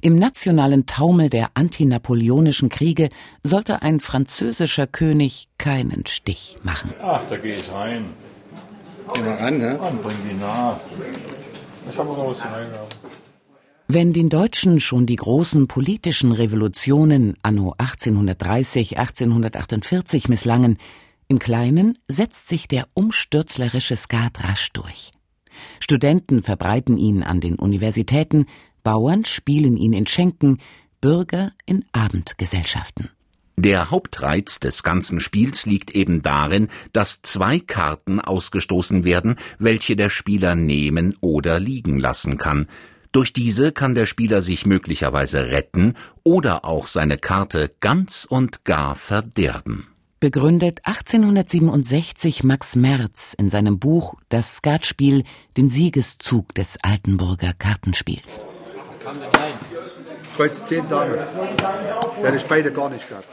Im 0.00 0.18
nationalen 0.18 0.86
Taumel 0.86 1.30
der 1.30 1.50
antinapoleonischen 1.54 2.68
Kriege 2.68 3.08
sollte 3.42 3.82
ein 3.82 4.00
französischer 4.00 4.86
König 4.86 5.48
keinen 5.58 6.06
Stich 6.06 6.56
machen. 6.62 6.92
Ach, 7.02 7.22
da 7.28 7.36
gehe 7.36 7.56
ich 7.56 7.70
rein. 7.70 8.06
Geh 9.14 9.20
mal 9.22 9.36
ran, 9.36 9.58
ne? 9.58 9.78
Und 9.78 10.02
bring 10.02 10.16
die 10.28 10.34
nach. 10.34 10.80
Wenn 13.88 14.12
den 14.12 14.28
Deutschen 14.28 14.80
schon 14.80 15.06
die 15.06 15.16
großen 15.16 15.68
politischen 15.68 16.32
Revolutionen 16.32 17.34
anno 17.42 17.74
1830, 17.78 18.98
1848 18.98 20.28
misslangen, 20.28 20.78
im 21.28 21.38
Kleinen 21.38 21.98
setzt 22.08 22.48
sich 22.48 22.68
der 22.68 22.88
umstürzlerische 22.94 23.96
Skat 23.96 24.42
rasch 24.44 24.72
durch. 24.72 25.12
Studenten 25.80 26.42
verbreiten 26.42 26.98
ihn 26.98 27.22
an 27.22 27.40
den 27.40 27.56
Universitäten, 27.56 28.46
Bauern 28.82 29.24
spielen 29.24 29.76
ihn 29.76 29.92
in 29.92 30.06
Schenken, 30.06 30.58
Bürger 31.00 31.52
in 31.66 31.84
Abendgesellschaften. 31.92 33.10
Der 33.58 33.90
Hauptreiz 33.90 34.60
des 34.60 34.82
ganzen 34.82 35.18
Spiels 35.18 35.64
liegt 35.64 35.90
eben 35.92 36.20
darin, 36.20 36.68
dass 36.92 37.22
zwei 37.22 37.58
Karten 37.58 38.20
ausgestoßen 38.20 39.04
werden, 39.04 39.36
welche 39.58 39.96
der 39.96 40.10
Spieler 40.10 40.54
nehmen 40.54 41.16
oder 41.22 41.58
liegen 41.58 41.98
lassen 41.98 42.36
kann. 42.36 42.66
Durch 43.12 43.32
diese 43.32 43.72
kann 43.72 43.94
der 43.94 44.04
Spieler 44.04 44.42
sich 44.42 44.66
möglicherweise 44.66 45.46
retten 45.46 45.94
oder 46.22 46.66
auch 46.66 46.86
seine 46.86 47.16
Karte 47.16 47.74
ganz 47.80 48.26
und 48.28 48.66
gar 48.66 48.94
verderben. 48.94 49.88
Begründet 50.20 50.80
1867 50.84 52.44
Max 52.44 52.76
Merz 52.76 53.32
in 53.38 53.48
seinem 53.48 53.78
Buch 53.78 54.16
Das 54.28 54.56
Skatspiel 54.56 55.24
den 55.56 55.70
Siegeszug 55.70 56.54
des 56.54 56.76
Altenburger 56.82 57.54
Kartenspiels. 57.54 58.40
Was 58.86 59.00
kam 59.00 59.14
denn 59.14 59.40
rein? 59.40 59.54
Kreuz 60.36 60.62
10 60.62 60.88
Dame. 60.88 61.26
Hätte 62.22 62.36
ich 62.36 62.44
beide 62.44 62.70
gar 62.70 62.90
nicht 62.90 63.08
gehabt. 63.08 63.26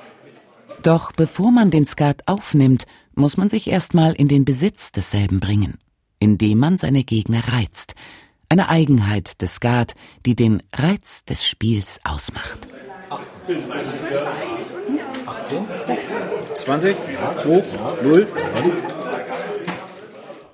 Doch 0.83 1.13
bevor 1.13 1.51
man 1.51 1.71
den 1.71 1.85
Skat 1.85 2.27
aufnimmt, 2.27 2.85
muss 3.15 3.37
man 3.37 3.49
sich 3.49 3.69
erstmal 3.69 4.13
in 4.13 4.27
den 4.27 4.43
Besitz 4.43 4.91
desselben 4.91 5.39
bringen, 5.39 5.77
indem 6.19 6.59
man 6.59 6.77
seine 6.77 7.03
Gegner 7.03 7.41
reizt, 7.47 7.95
Eine 8.49 8.69
Eigenheit 8.69 9.41
des 9.41 9.55
Skat, 9.55 9.95
die 10.27 10.35
den 10.35 10.61
Reiz 10.71 11.25
des 11.25 11.43
Spiels 11.43 11.99
ausmacht. 12.03 12.59
18. 13.09 13.57
18. 15.25 15.65
20. 16.53 16.95
2. 17.35 17.63
0. 18.03 18.27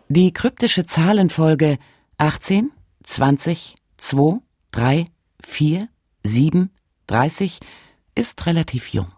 Die 0.07 0.31
kryptische 0.31 0.85
Zahlenfolge 0.85 1.77
18, 2.17 2.71
20, 3.03 3.75
2, 3.97 4.39
3, 4.71 5.05
4, 5.43 5.89
7, 6.23 6.69
30 7.07 7.59
ist 8.15 8.45
relativ 8.45 8.87
jung. 8.93 9.11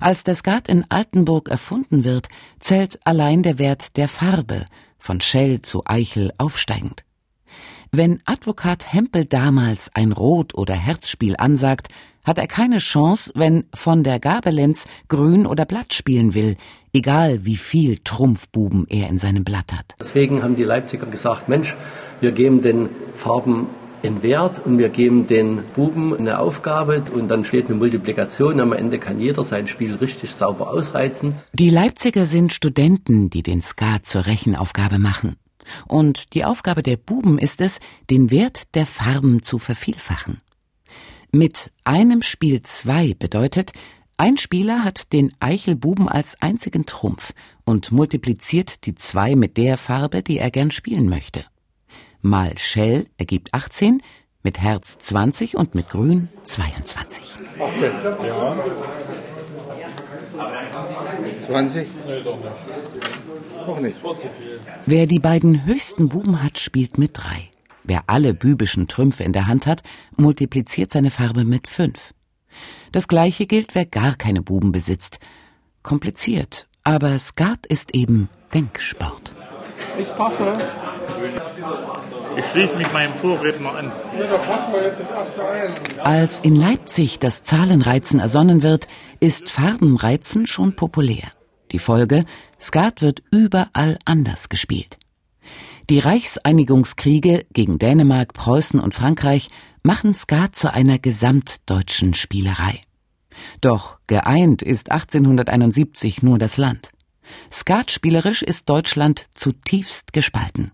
Als 0.00 0.24
der 0.24 0.34
Skat 0.34 0.68
in 0.68 0.84
Altenburg 0.88 1.48
erfunden 1.48 2.04
wird, 2.04 2.28
zählt 2.58 2.98
allein 3.04 3.42
der 3.42 3.58
Wert 3.58 3.96
der 3.96 4.08
Farbe, 4.08 4.66
von 4.98 5.20
Schell 5.20 5.62
zu 5.62 5.82
Eichel 5.86 6.32
aufsteigend. 6.38 7.04
Wenn 7.92 8.20
Advokat 8.24 8.92
Hempel 8.92 9.24
damals 9.24 9.90
ein 9.94 10.12
Rot- 10.12 10.54
oder 10.54 10.74
Herzspiel 10.74 11.34
ansagt, 11.36 11.88
hat 12.24 12.38
er 12.38 12.46
keine 12.46 12.78
Chance, 12.78 13.32
wenn 13.34 13.64
von 13.74 14.04
der 14.04 14.20
Gabelenz 14.20 14.86
Grün 15.08 15.46
oder 15.46 15.64
Blatt 15.64 15.92
spielen 15.94 16.34
will, 16.34 16.56
egal 16.92 17.44
wie 17.44 17.56
viel 17.56 17.98
Trumpfbuben 18.04 18.86
er 18.88 19.08
in 19.08 19.18
seinem 19.18 19.42
Blatt 19.42 19.72
hat. 19.72 19.96
Deswegen 19.98 20.42
haben 20.42 20.54
die 20.54 20.62
Leipziger 20.62 21.06
gesagt, 21.06 21.48
Mensch, 21.48 21.74
wir 22.20 22.30
geben 22.32 22.62
den 22.62 22.88
Farben 23.16 23.66
in 24.02 24.22
Wert 24.22 24.64
und 24.64 24.78
wir 24.78 24.88
geben 24.88 25.26
den 25.26 25.62
Buben 25.74 26.16
eine 26.16 26.38
Aufgabe 26.38 27.02
und 27.12 27.28
dann 27.28 27.44
steht 27.44 27.66
eine 27.66 27.76
Multiplikation. 27.76 28.60
Am 28.60 28.72
Ende 28.72 28.98
kann 28.98 29.20
jeder 29.20 29.44
sein 29.44 29.66
Spiel 29.66 29.94
richtig 29.94 30.32
sauber 30.32 30.70
ausreizen. 30.70 31.34
Die 31.52 31.70
Leipziger 31.70 32.26
sind 32.26 32.52
Studenten, 32.52 33.30
die 33.30 33.42
den 33.42 33.62
Skat 33.62 34.06
zur 34.06 34.26
Rechenaufgabe 34.26 34.98
machen. 34.98 35.36
Und 35.86 36.34
die 36.34 36.44
Aufgabe 36.44 36.82
der 36.82 36.96
Buben 36.96 37.38
ist 37.38 37.60
es, 37.60 37.80
den 38.08 38.30
Wert 38.30 38.74
der 38.74 38.86
Farben 38.86 39.42
zu 39.42 39.58
vervielfachen. 39.58 40.40
Mit 41.32 41.70
einem 41.84 42.22
Spiel 42.22 42.62
zwei 42.62 43.14
bedeutet, 43.14 43.72
ein 44.16 44.36
Spieler 44.36 44.84
hat 44.84 45.12
den 45.12 45.32
Eichelbuben 45.40 46.08
als 46.08 46.40
einzigen 46.42 46.86
Trumpf 46.86 47.32
und 47.64 47.92
multipliziert 47.92 48.84
die 48.84 48.94
zwei 48.94 49.36
mit 49.36 49.56
der 49.56 49.78
Farbe, 49.78 50.22
die 50.22 50.38
er 50.38 50.50
gern 50.50 50.70
spielen 50.70 51.08
möchte 51.08 51.44
mal 52.22 52.56
Shell 52.58 53.06
ergibt 53.16 53.54
18, 53.54 54.02
mit 54.42 54.58
Herz 54.58 54.98
20 54.98 55.56
und 55.56 55.74
mit 55.74 55.88
Grün 55.90 56.28
22. 56.44 57.22
18, 57.58 57.90
ja. 58.26 58.56
20? 61.46 61.88
Nee, 62.06 62.22
doch 62.22 62.36
nicht. 62.36 62.52
Doch 63.66 63.80
nicht. 63.80 63.96
Wer 64.86 65.06
die 65.06 65.18
beiden 65.18 65.64
höchsten 65.64 66.08
Buben 66.08 66.42
hat, 66.42 66.58
spielt 66.58 66.98
mit 66.98 67.18
3. 67.18 67.50
Wer 67.84 68.04
alle 68.06 68.34
bübischen 68.34 68.88
Trümpfe 68.88 69.24
in 69.24 69.32
der 69.32 69.46
Hand 69.46 69.66
hat, 69.66 69.82
multipliziert 70.16 70.92
seine 70.92 71.10
Farbe 71.10 71.44
mit 71.44 71.68
5. 71.68 72.14
Das 72.92 73.08
gleiche 73.08 73.46
gilt, 73.46 73.74
wer 73.74 73.86
gar 73.86 74.16
keine 74.16 74.42
Buben 74.42 74.72
besitzt. 74.72 75.18
Kompliziert, 75.82 76.68
aber 76.84 77.18
Skat 77.18 77.66
ist 77.66 77.94
eben 77.94 78.28
Denksport. 78.52 79.32
Ich 79.98 80.14
passe. 80.16 80.58
Ich 82.36 82.44
schließe 82.52 82.76
mich 82.76 82.92
meinem 82.92 83.16
Vorredner 83.16 83.74
an. 83.74 83.92
Ja, 84.18 84.26
da 84.26 84.38
passen 84.38 84.72
wir 84.72 84.84
jetzt 84.84 85.00
das 85.00 85.10
erste 85.10 85.48
ein. 85.48 85.72
Als 85.98 86.40
in 86.40 86.54
Leipzig 86.54 87.18
das 87.18 87.42
Zahlenreizen 87.42 88.20
ersonnen 88.20 88.62
wird, 88.62 88.86
ist 89.18 89.50
Farbenreizen 89.50 90.46
schon 90.46 90.76
populär. 90.76 91.32
Die 91.72 91.78
Folge, 91.78 92.24
Skat 92.60 93.02
wird 93.02 93.22
überall 93.30 93.98
anders 94.04 94.48
gespielt. 94.48 94.98
Die 95.88 95.98
Reichseinigungskriege 95.98 97.46
gegen 97.52 97.78
Dänemark, 97.78 98.32
Preußen 98.32 98.78
und 98.78 98.94
Frankreich 98.94 99.50
machen 99.82 100.14
Skat 100.14 100.54
zu 100.54 100.72
einer 100.72 100.98
gesamtdeutschen 100.98 102.14
Spielerei. 102.14 102.80
Doch 103.60 103.98
geeint 104.06 104.62
ist 104.62 104.92
1871 104.92 106.22
nur 106.22 106.38
das 106.38 106.56
Land. 106.56 106.90
Skatspielerisch 107.50 108.42
ist 108.42 108.68
Deutschland 108.68 109.26
zutiefst 109.34 110.12
gespalten. 110.12 110.72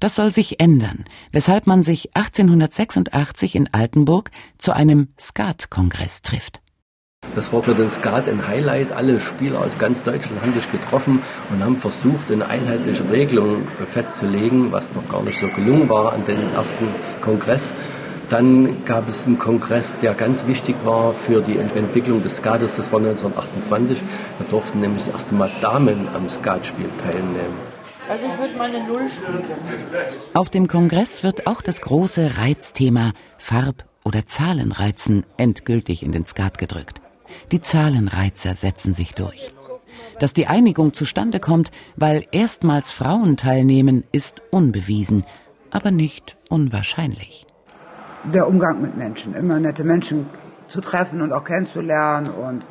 Das 0.00 0.14
soll 0.14 0.32
sich 0.32 0.60
ändern, 0.60 1.04
weshalb 1.32 1.66
man 1.66 1.82
sich 1.82 2.14
1886 2.14 3.54
in 3.54 3.72
Altenburg 3.72 4.30
zu 4.58 4.72
einem 4.72 5.08
Skat-Kongress 5.18 6.22
trifft. 6.22 6.60
Das 7.34 7.52
war 7.52 7.62
für 7.62 7.74
den 7.74 7.90
Skat 7.90 8.28
ein 8.28 8.46
Highlight. 8.46 8.92
Alle 8.92 9.20
Spieler 9.20 9.60
aus 9.60 9.78
ganz 9.78 10.02
Deutschland 10.02 10.40
haben 10.42 10.54
sich 10.54 10.70
getroffen 10.70 11.22
und 11.50 11.64
haben 11.64 11.76
versucht, 11.76 12.30
eine 12.30 12.46
einheitliche 12.46 13.10
Regelung 13.10 13.66
festzulegen, 13.88 14.70
was 14.70 14.94
noch 14.94 15.08
gar 15.08 15.22
nicht 15.22 15.38
so 15.38 15.48
gelungen 15.48 15.88
war 15.88 16.12
an 16.12 16.24
dem 16.24 16.38
ersten 16.54 16.88
Kongress. 17.20 17.74
Dann 18.28 18.84
gab 18.84 19.08
es 19.08 19.26
einen 19.26 19.38
Kongress, 19.38 19.98
der 19.98 20.14
ganz 20.14 20.46
wichtig 20.46 20.76
war 20.84 21.14
für 21.14 21.42
die 21.42 21.58
Entwicklung 21.58 22.22
des 22.22 22.38
Skates. 22.38 22.76
Das 22.76 22.90
war 22.92 22.98
1928. 22.98 23.98
Da 24.38 24.44
durften 24.50 24.80
nämlich 24.80 25.04
das 25.04 25.14
erste 25.14 25.34
Mal 25.34 25.50
Damen 25.60 26.08
am 26.14 26.28
Skatspiel 26.28 26.88
teilnehmen. 27.00 27.75
Also 28.08 28.26
ich 28.26 28.38
würde 28.38 28.56
mal 28.56 28.68
eine 28.72 28.86
Null 28.86 29.08
spielen. 29.08 29.44
Auf 30.34 30.50
dem 30.50 30.68
Kongress 30.68 31.24
wird 31.24 31.46
auch 31.46 31.60
das 31.60 31.80
große 31.80 32.38
Reizthema 32.38 33.12
Farb- 33.36 33.84
oder 34.04 34.26
Zahlenreizen 34.26 35.24
endgültig 35.36 36.04
in 36.04 36.12
den 36.12 36.24
Skat 36.24 36.58
gedrückt. 36.58 37.00
Die 37.50 37.60
Zahlenreizer 37.60 38.54
setzen 38.54 38.94
sich 38.94 39.14
durch. 39.14 39.52
Dass 40.20 40.32
die 40.32 40.46
Einigung 40.46 40.92
zustande 40.92 41.40
kommt, 41.40 41.72
weil 41.96 42.26
erstmals 42.30 42.92
Frauen 42.92 43.36
teilnehmen, 43.36 44.04
ist 44.12 44.42
unbewiesen, 44.50 45.24
aber 45.70 45.90
nicht 45.90 46.36
unwahrscheinlich. 46.48 47.46
Der 48.32 48.46
Umgang 48.46 48.80
mit 48.80 48.96
Menschen, 48.96 49.34
immer 49.34 49.58
nette 49.58 49.82
Menschen 49.82 50.26
zu 50.68 50.80
treffen 50.80 51.20
und 51.22 51.32
auch 51.32 51.44
kennenzulernen 51.44 52.28
und 52.28 52.68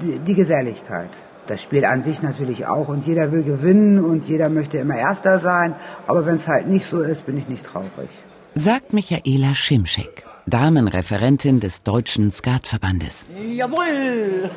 die, 0.00 0.20
die 0.20 0.34
Geselligkeit. 0.34 1.10
Das 1.46 1.62
Spiel 1.62 1.84
an 1.84 2.02
sich 2.02 2.22
natürlich 2.22 2.66
auch 2.66 2.88
und 2.88 3.06
jeder 3.06 3.30
will 3.30 3.44
gewinnen 3.44 4.04
und 4.04 4.26
jeder 4.28 4.48
möchte 4.48 4.78
immer 4.78 4.96
Erster 4.96 5.38
sein, 5.38 5.76
aber 6.06 6.26
wenn 6.26 6.34
es 6.36 6.48
halt 6.48 6.66
nicht 6.66 6.86
so 6.86 7.02
ist, 7.02 7.24
bin 7.24 7.36
ich 7.36 7.48
nicht 7.48 7.64
traurig. 7.64 8.10
Sagt 8.54 8.92
Michaela 8.92 9.54
Schimschek, 9.54 10.24
Damenreferentin 10.46 11.60
des 11.60 11.82
Deutschen 11.82 12.32
Skatverbandes. 12.32 13.24
Jawohl! 13.52 14.50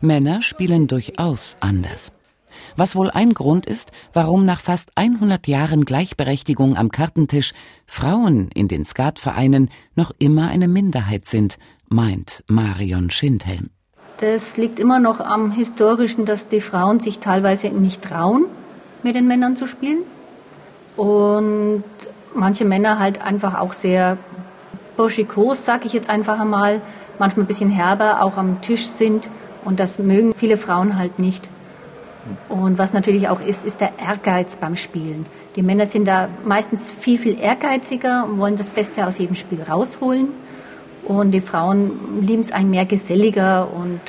Männer 0.00 0.42
spielen 0.42 0.86
durchaus 0.86 1.56
anders. 1.60 2.12
Was 2.76 2.94
wohl 2.96 3.10
ein 3.10 3.34
Grund 3.34 3.66
ist, 3.66 3.90
warum 4.12 4.44
nach 4.44 4.60
fast 4.60 4.90
100 4.96 5.46
Jahren 5.46 5.84
Gleichberechtigung 5.84 6.76
am 6.76 6.90
Kartentisch 6.90 7.52
Frauen 7.86 8.50
in 8.54 8.68
den 8.68 8.84
Skatvereinen 8.84 9.70
noch 9.94 10.12
immer 10.18 10.48
eine 10.48 10.68
Minderheit 10.68 11.26
sind 11.26 11.58
meint 11.92 12.42
Marion 12.48 13.10
Schindhelm. 13.10 13.70
Das 14.18 14.56
liegt 14.56 14.78
immer 14.78 15.00
noch 15.00 15.20
am 15.20 15.50
Historischen, 15.50 16.24
dass 16.24 16.46
die 16.46 16.60
Frauen 16.60 17.00
sich 17.00 17.18
teilweise 17.18 17.68
nicht 17.68 18.02
trauen, 18.02 18.44
mit 19.02 19.14
den 19.14 19.26
Männern 19.26 19.56
zu 19.56 19.66
spielen. 19.66 19.98
Und 20.96 21.84
manche 22.34 22.64
Männer 22.64 22.98
halt 22.98 23.20
einfach 23.22 23.58
auch 23.58 23.72
sehr 23.72 24.16
burschikos, 24.96 25.64
sag 25.64 25.84
ich 25.84 25.92
jetzt 25.92 26.08
einfach 26.08 26.38
einmal, 26.38 26.80
manchmal 27.18 27.44
ein 27.44 27.48
bisschen 27.48 27.70
herber 27.70 28.22
auch 28.22 28.36
am 28.36 28.60
Tisch 28.60 28.86
sind. 28.86 29.28
Und 29.64 29.80
das 29.80 29.98
mögen 29.98 30.34
viele 30.34 30.56
Frauen 30.56 30.98
halt 30.98 31.18
nicht. 31.18 31.48
Und 32.48 32.78
was 32.78 32.92
natürlich 32.92 33.28
auch 33.28 33.40
ist, 33.40 33.64
ist 33.64 33.80
der 33.80 33.92
Ehrgeiz 33.98 34.56
beim 34.56 34.76
Spielen. 34.76 35.26
Die 35.56 35.62
Männer 35.62 35.86
sind 35.86 36.06
da 36.06 36.28
meistens 36.44 36.90
viel, 36.90 37.18
viel 37.18 37.38
ehrgeiziger 37.40 38.24
und 38.24 38.38
wollen 38.38 38.56
das 38.56 38.70
Beste 38.70 39.06
aus 39.06 39.18
jedem 39.18 39.34
Spiel 39.34 39.62
rausholen. 39.62 40.28
Und 41.04 41.32
die 41.32 41.40
Frauen 41.40 42.22
lieben 42.22 42.42
es 42.42 42.52
ein 42.52 42.70
mehr 42.70 42.86
geselliger 42.86 43.72
und 43.72 44.00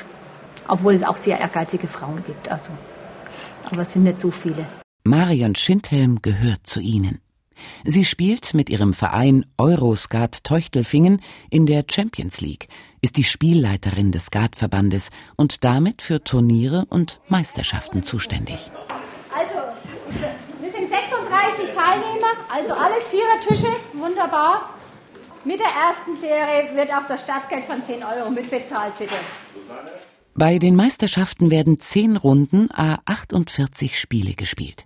obwohl 0.68 0.94
es 0.94 1.04
auch 1.04 1.18
sehr 1.18 1.40
ehrgeizige 1.40 1.88
Frauen 1.88 2.24
gibt. 2.26 2.50
Also, 2.50 2.72
aber 3.72 3.82
es 3.82 3.94
sind 3.94 4.04
nicht 4.04 4.20
so 4.20 4.32
viele. 4.32 4.66
Marion 5.04 5.56
Schindhelm 5.56 6.22
gehört 6.22 6.66
zu 6.66 6.80
ihnen. 6.80 7.20
Sie 7.84 8.06
spielt 8.06 8.54
mit 8.54 8.70
ihrem 8.70 8.94
Verein 8.94 9.46
Euroskat 9.58 10.44
Teuchtelfingen 10.44 11.22
in 11.50 11.66
der 11.66 11.86
Champions 11.90 12.42
League, 12.42 12.68
ist 13.02 13.18
die 13.18 13.24
Spielleiterin 13.24 14.12
des 14.12 14.28
Skatverbandes 14.28 15.10
und 15.36 15.64
damit 15.64 16.02
für 16.02 16.24
Turniere 16.24 16.86
und 16.90 17.20
Meisterschaften 17.28 18.04
zuständig. 18.04 18.72
Also, 19.36 19.56
wir 20.62 20.72
sind 20.72 20.90
36 20.90 21.76
Teilnehmer, 21.76 22.34
also 22.54 22.74
alles 22.74 23.08
Vierertische, 23.08 23.76
wunderbar. 23.94 24.70
Mit 25.46 25.60
der 25.60 25.68
ersten 25.68 26.16
Serie 26.16 26.74
wird 26.74 26.94
auch 26.94 27.06
das 27.06 27.22
Startgeld 27.22 27.66
von 27.66 27.84
10 27.84 28.02
Euro 28.02 28.30
mitbezahlt, 28.30 28.98
bitte. 28.98 29.16
Bei 30.36 30.58
den 30.58 30.76
Meisterschaften 30.76 31.52
werden 31.52 31.80
10 31.80 32.16
Runden 32.16 32.72
a 32.72 33.00
48 33.06 34.00
Spiele 34.00 34.34
gespielt. 34.36 34.86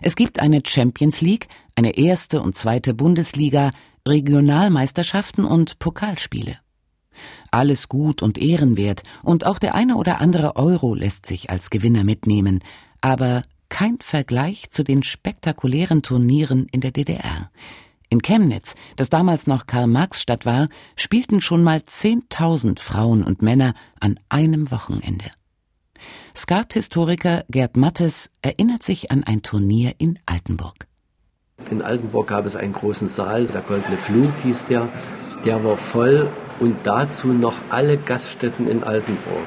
Es 0.00 0.14
gibt 0.14 0.38
eine 0.38 0.62
Champions 0.64 1.20
League, 1.20 1.48
eine 1.74 1.98
erste 1.98 2.40
und 2.40 2.56
zweite 2.56 2.94
Bundesliga, 2.94 3.72
Regionalmeisterschaften 4.06 5.44
und 5.44 5.80
Pokalspiele. 5.80 6.58
Alles 7.50 7.88
gut 7.88 8.22
und 8.22 8.38
ehrenwert 8.38 9.02
und 9.24 9.44
auch 9.44 9.58
der 9.58 9.74
eine 9.74 9.96
oder 9.96 10.20
andere 10.20 10.54
Euro 10.54 10.94
lässt 10.94 11.26
sich 11.26 11.50
als 11.50 11.70
Gewinner 11.70 12.04
mitnehmen, 12.04 12.62
aber 13.00 13.42
kein 13.68 13.98
Vergleich 14.00 14.70
zu 14.70 14.84
den 14.84 15.02
spektakulären 15.02 16.02
Turnieren 16.02 16.68
in 16.70 16.80
der 16.80 16.92
DDR. 16.92 17.50
In 18.08 18.22
Chemnitz, 18.22 18.74
das 18.96 19.10
damals 19.10 19.46
noch 19.46 19.66
Karl-Marx-Stadt 19.66 20.46
war, 20.46 20.68
spielten 20.94 21.40
schon 21.40 21.64
mal 21.64 21.78
10.000 21.78 22.78
Frauen 22.78 23.24
und 23.24 23.42
Männer 23.42 23.74
an 24.00 24.18
einem 24.28 24.70
Wochenende. 24.70 25.26
Skat-Historiker 26.36 27.44
Gerd 27.50 27.76
Mattes 27.76 28.30
erinnert 28.42 28.82
sich 28.82 29.10
an 29.10 29.24
ein 29.24 29.42
Turnier 29.42 29.94
in 29.98 30.18
Altenburg. 30.26 30.86
In 31.70 31.82
Altenburg 31.82 32.28
gab 32.28 32.46
es 32.46 32.54
einen 32.54 32.74
großen 32.74 33.08
Saal, 33.08 33.46
der 33.46 33.62
Goldene 33.62 33.96
Flug 33.96 34.30
hieß 34.44 34.66
der. 34.66 34.88
Der 35.44 35.64
war 35.64 35.76
voll 35.76 36.30
und 36.60 36.76
dazu 36.84 37.28
noch 37.28 37.56
alle 37.70 37.96
Gaststätten 37.96 38.68
in 38.68 38.84
Altenburg. 38.84 39.46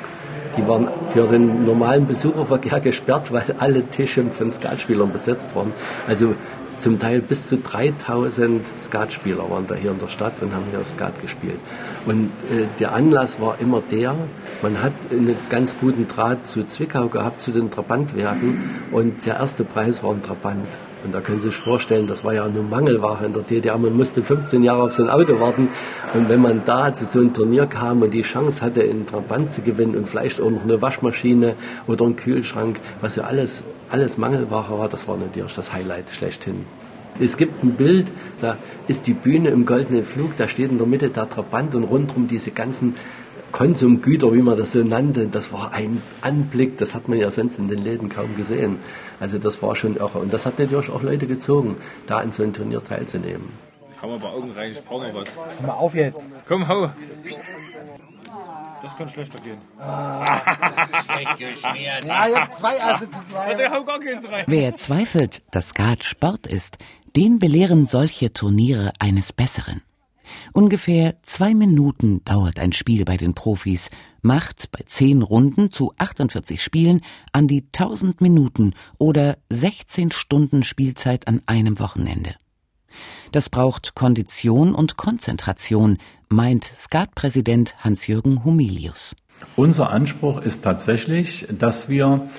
Die 0.58 0.68
waren 0.68 0.90
für 1.14 1.28
den 1.28 1.66
normalen 1.66 2.08
Besucherverkehr 2.08 2.80
gesperrt, 2.82 3.32
weil 3.32 3.56
alle 3.60 3.86
Tische 3.88 4.26
von 4.30 4.52
Skatspielern 4.52 5.12
besetzt 5.12 5.56
waren. 5.56 5.72
Also 6.08 6.36
zum 6.80 7.00
Teil 7.00 7.22
bis 7.22 7.48
zu 7.48 7.58
3000 7.58 8.66
Skatspieler 8.80 9.50
waren 9.50 9.68
da 9.68 9.76
hier 9.76 9.92
in 9.92 10.00
der 10.00 10.08
Stadt 10.08 10.34
und 10.42 10.54
haben 10.54 10.66
hier 10.72 10.84
Skat 10.86 11.22
gespielt. 11.22 11.60
Und 12.06 12.32
äh, 12.52 12.66
der 12.80 12.94
Anlass 12.94 13.40
war 13.40 13.60
immer 13.60 13.82
der, 13.92 14.16
man 14.62 14.82
hat 14.82 14.94
einen 15.12 15.36
ganz 15.50 15.78
guten 15.80 16.08
Draht 16.08 16.48
zu 16.48 16.66
Zwickau 16.66 17.08
gehabt, 17.08 17.42
zu 17.42 17.52
den 17.52 17.70
Trabantwerken 17.70 18.70
und 18.92 19.26
der 19.26 19.36
erste 19.36 19.64
Preis 19.64 20.04
war 20.04 20.12
ein 20.12 20.24
Trabant. 20.24 20.68
Und 21.04 21.14
da 21.14 21.22
können 21.22 21.40
Sie 21.40 21.48
sich 21.48 21.56
vorstellen, 21.56 22.08
das 22.08 22.26
war 22.26 22.34
ja 22.34 22.44
eine 22.44 22.62
Mangelware 22.62 23.26
in 23.26 23.32
der 23.32 23.44
DDR. 23.44 23.78
Man 23.78 23.96
musste 23.96 24.22
15 24.22 24.64
Jahre 24.64 24.84
auf 24.84 24.94
so 24.94 25.04
ein 25.04 25.10
Auto 25.10 25.40
warten. 25.40 25.70
Und 26.14 26.28
wenn 26.28 26.42
man 26.42 26.64
da 26.66 26.94
zu 26.94 27.06
so 27.06 27.20
einem 27.20 27.34
Turnier 27.34 27.68
kam 27.68 28.02
und 28.02 28.14
die 28.14 28.22
Chance 28.22 28.62
hatte, 28.62 28.82
einen 28.82 29.06
Trabant 29.06 29.50
zu 29.50 29.62
gewinnen 29.62 29.96
und 29.96 30.10
vielleicht 30.10 30.42
auch 30.42 30.50
noch 30.50 30.64
eine 30.64 30.82
Waschmaschine 30.82 31.56
oder 31.88 32.06
einen 32.06 32.18
Kühlschrank, 32.18 32.82
was 33.00 33.16
ja 33.16 33.24
alles, 33.24 33.64
alles 33.90 34.18
Mangelware 34.18 34.78
war, 34.78 34.90
das 34.90 35.08
war 35.08 35.18
natürlich 35.18 35.54
das 35.56 35.74
Highlight 35.74 36.10
schlechthin. 36.10 36.66
Es 37.20 37.36
gibt 37.36 37.64
ein 37.64 37.74
Bild, 37.74 38.08
da 38.40 38.58
ist 38.88 39.08
die 39.08 39.14
Bühne 39.14 39.50
im 39.50 39.66
goldenen 39.66 40.06
Flug, 40.06 40.36
da 40.38 40.48
steht 40.48 40.72
in 40.72 40.78
der 40.78 40.88
Mitte 40.88 41.10
der 41.10 41.28
Trabant 41.28 41.76
und 41.76 41.84
rundherum 41.84 42.28
diese 42.28 42.52
ganzen 42.52 42.96
Konsumgüter, 43.52 44.32
wie 44.34 44.42
man 44.42 44.58
das 44.58 44.74
so 44.74 44.84
nannte. 44.84 45.28
Das 45.28 45.52
war 45.52 45.74
ein 45.74 46.02
Anblick, 46.22 46.78
das 46.78 46.94
hat 46.94 47.10
man 47.10 47.18
ja 47.18 47.32
sonst 47.32 47.58
in 47.58 47.68
den 47.68 47.84
Läden 47.84 48.10
kaum 48.10 48.36
gesehen. 48.38 48.78
Also 49.20 49.38
das 49.38 49.62
war 49.62 49.76
schon 49.76 49.96
irre. 49.96 50.20
Und 50.20 50.32
das 50.32 50.46
hat 50.46 50.60
natürlich 50.60 50.90
auch 50.90 51.02
Leute 51.02 51.28
gezogen, 51.28 51.78
da 52.06 52.20
an 52.20 52.32
so 52.32 52.44
einem 52.44 52.54
Turnier 52.54 52.84
teilzunehmen. 52.84 53.69
Hau 54.02 54.08
mal 54.08 54.20
bei 54.20 54.30
Augen 54.30 54.52
rein, 54.52 54.72
ich 54.72 54.84
brauche 54.84 55.08
noch 55.08 55.14
was. 55.14 55.28
Komm 55.58 55.66
mal 55.66 55.74
auf 55.74 55.94
jetzt. 55.94 56.30
Komm, 56.48 56.68
hau. 56.68 56.92
Das 58.82 58.96
kann 58.96 59.10
schlechter 59.10 59.40
gehen. 59.42 59.58
Ah. 59.78 60.26
Schlecht 61.04 61.38
geschmiert. 61.38 62.06
Ja, 62.06 62.30
ich 62.30 62.36
hab 62.36 62.54
zwei 62.54 62.82
Asse 62.82 63.10
zu 63.10 63.26
zwei. 63.26 63.54
Der 63.56 63.72
hau 63.72 63.84
gar 63.84 64.00
keins 64.00 64.26
rein. 64.32 64.46
Wer 64.48 64.78
zweifelt, 64.78 65.44
dass 65.52 65.70
Skat 65.70 66.04
Sport 66.06 66.48
ist, 66.48 66.78
den 67.16 67.40
belehren 67.40 67.88
solche 67.88 68.32
Turniere 68.32 68.94
eines 69.00 69.34
Besseren. 69.34 69.82
Ungefähr 70.54 71.16
zwei 71.24 71.54
Minuten 71.54 72.24
dauert 72.24 72.60
ein 72.60 72.72
Spiel 72.72 73.04
bei 73.04 73.18
den 73.18 73.34
Profis, 73.34 73.90
macht 74.22 74.72
bei 74.72 74.82
zehn 74.86 75.24
Runden 75.24 75.72
zu 75.72 75.94
48 75.98 76.62
Spielen 76.62 77.02
an 77.34 77.48
die 77.48 77.66
1000 77.66 78.22
Minuten 78.22 78.76
oder 78.98 79.38
16 79.50 80.12
Stunden 80.12 80.64
Spielzeit 80.64 81.28
an 81.28 81.42
einem 81.48 81.80
Wochenende. 81.80 82.36
Das 83.32 83.50
braucht 83.50 83.96
Kondition 83.96 84.74
und 84.74 84.98
Konzentration, 84.98 85.98
meint 86.30 86.70
Skatpräsident 86.76 87.76
Hans-Jürgen 87.80 88.44
Humilius. 88.44 89.16
Unser 89.56 89.90
Anspruch 89.92 90.42
ist 90.42 90.64
tatsächlich, 90.64 91.48
dass 91.58 91.90
wir 91.90 92.30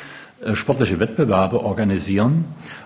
äh, 0.43 0.55
sportliche 0.55 1.01
Wettbewerbe 1.01 1.63
organisieren, 1.63 2.45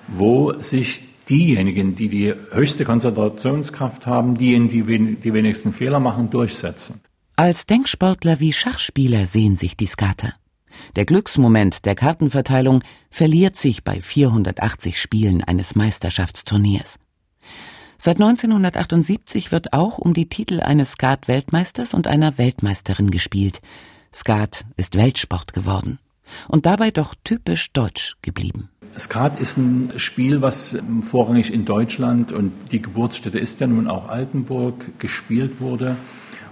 wo 0.09 0.53
sich 0.55 1.05
diejenigen, 1.29 1.95
die 1.95 2.09
die 2.09 2.35
höchste 2.53 2.85
Konzentrationskraft 2.85 4.07
haben, 4.07 4.35
diejenigen, 4.37 4.87
die 4.87 5.17
die 5.17 5.33
wenigsten 5.33 5.73
Fehler 5.73 6.01
machen, 6.01 6.31
durchsetzen. 6.31 7.01
Als 7.37 7.67
Denksportler 7.67 8.41
wie 8.41 8.53
Schachspieler 8.53 9.27
sehen 9.27 9.57
sich 9.57 9.77
die 9.77 9.87
Skater. 9.87 10.35
Der 10.97 11.05
Glücksmoment 11.05 11.85
der 11.85 11.95
Kartenverteilung 11.95 12.83
verliert 13.11 13.57
sich 13.57 13.85
bei 13.85 14.01
480 14.01 15.01
Spielen 15.01 15.43
eines 15.43 15.75
Meisterschaftsturniers. 15.75 16.99
Seit 17.99 18.17
1978 18.17 19.53
wird 19.53 19.73
auch 19.73 19.99
um 19.99 20.15
die 20.15 20.29
Titel 20.29 20.61
eines 20.61 20.93
Skat-Weltmeisters 20.93 21.95
und 21.95 22.07
einer 22.07 22.39
Weltmeisterin 22.39 23.11
gespielt. 23.11 23.61
Skat 24.13 24.65
ist 24.77 24.97
Weltsport 24.97 25.53
geworden 25.53 25.99
und 26.49 26.67
dabei 26.67 26.91
doch 26.91 27.15
typisch 27.25 27.73
deutsch 27.73 28.17
geblieben. 28.23 28.69
Skat 28.97 29.41
ist 29.41 29.57
ein 29.57 29.93
Spiel, 29.97 30.41
was 30.41 30.77
vorrangig 31.03 31.53
in 31.53 31.65
Deutschland 31.65 32.33
und 32.33 32.53
die 32.71 32.81
Geburtsstätte 32.81 33.39
ist 33.39 33.61
ja 33.61 33.67
nun 33.67 33.89
auch 33.89 34.09
Altenburg 34.09 34.99
gespielt 34.99 35.61
wurde. 35.61 35.97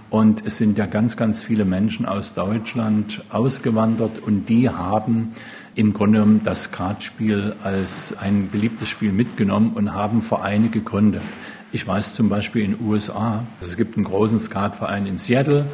Und 0.09 0.45
es 0.45 0.57
sind 0.57 0.77
ja 0.77 0.85
ganz, 0.85 1.17
ganz 1.17 1.41
viele 1.41 1.65
Menschen 1.65 2.05
aus 2.05 2.35
Deutschland 2.35 3.23
ausgewandert 3.29 4.19
und 4.19 4.47
die 4.47 4.69
haben 4.69 5.33
im 5.75 5.93
Grunde 5.93 6.19
genommen 6.19 6.41
das 6.43 6.63
Skatspiel 6.63 7.55
als 7.63 8.13
ein 8.19 8.49
beliebtes 8.49 8.87
Spiel 8.89 9.11
mitgenommen 9.11 9.73
und 9.73 9.93
haben 9.93 10.21
Vereine 10.21 10.69
gegründet. 10.69 11.21
Ich 11.71 11.87
weiß 11.87 12.13
zum 12.13 12.29
Beispiel 12.29 12.63
in 12.63 12.77
den 12.77 12.87
USA, 12.87 13.43
es 13.59 13.75
gibt 13.75 13.97
einen 13.97 14.05
großen 14.05 14.39
Skatverein 14.39 15.07
in 15.07 15.17
Seattle, 15.17 15.65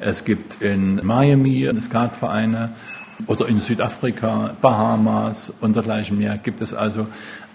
es 0.00 0.24
gibt 0.24 0.62
in 0.62 1.04
Miami 1.04 1.68
Skatvereine 1.78 2.70
oder 3.26 3.48
in 3.48 3.60
Südafrika, 3.60 4.56
Bahamas 4.60 5.52
und 5.60 5.76
dergleichen 5.76 6.18
mehr 6.18 6.38
gibt 6.38 6.62
es 6.62 6.72
also 6.72 7.06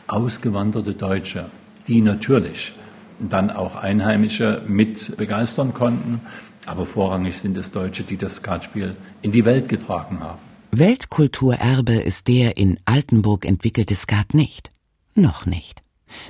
ausgewanderte 0.07 0.93
Deutsche, 0.93 1.45
die 1.87 2.01
natürlich 2.01 2.73
dann 3.19 3.49
auch 3.49 3.75
Einheimische 3.75 4.61
mit 4.67 5.17
begeistern 5.17 5.73
konnten. 5.73 6.21
Aber 6.65 6.85
vorrangig 6.85 7.39
sind 7.39 7.57
es 7.57 7.71
Deutsche, 7.71 8.03
die 8.03 8.17
das 8.17 8.35
Skatspiel 8.35 8.95
in 9.21 9.31
die 9.31 9.43
Welt 9.43 9.67
getragen 9.67 10.19
haben. 10.21 10.48
Weltkulturerbe 10.71 11.93
ist 11.93 12.27
der 12.27 12.57
in 12.57 12.79
Altenburg 12.85 13.45
entwickelte 13.45 13.95
Skat 13.95 14.35
nicht. 14.35 14.71
Noch 15.15 15.47
nicht. 15.47 15.81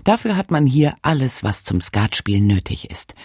Dafür 0.05 0.37
hat 0.37 0.49
man 0.49 0.65
hier 0.65 0.95
alles, 1.01 1.43
was 1.43 1.65
zum 1.65 1.81
Skatspiel 1.81 2.39
nötig 2.39 2.89
ist. 2.89 3.15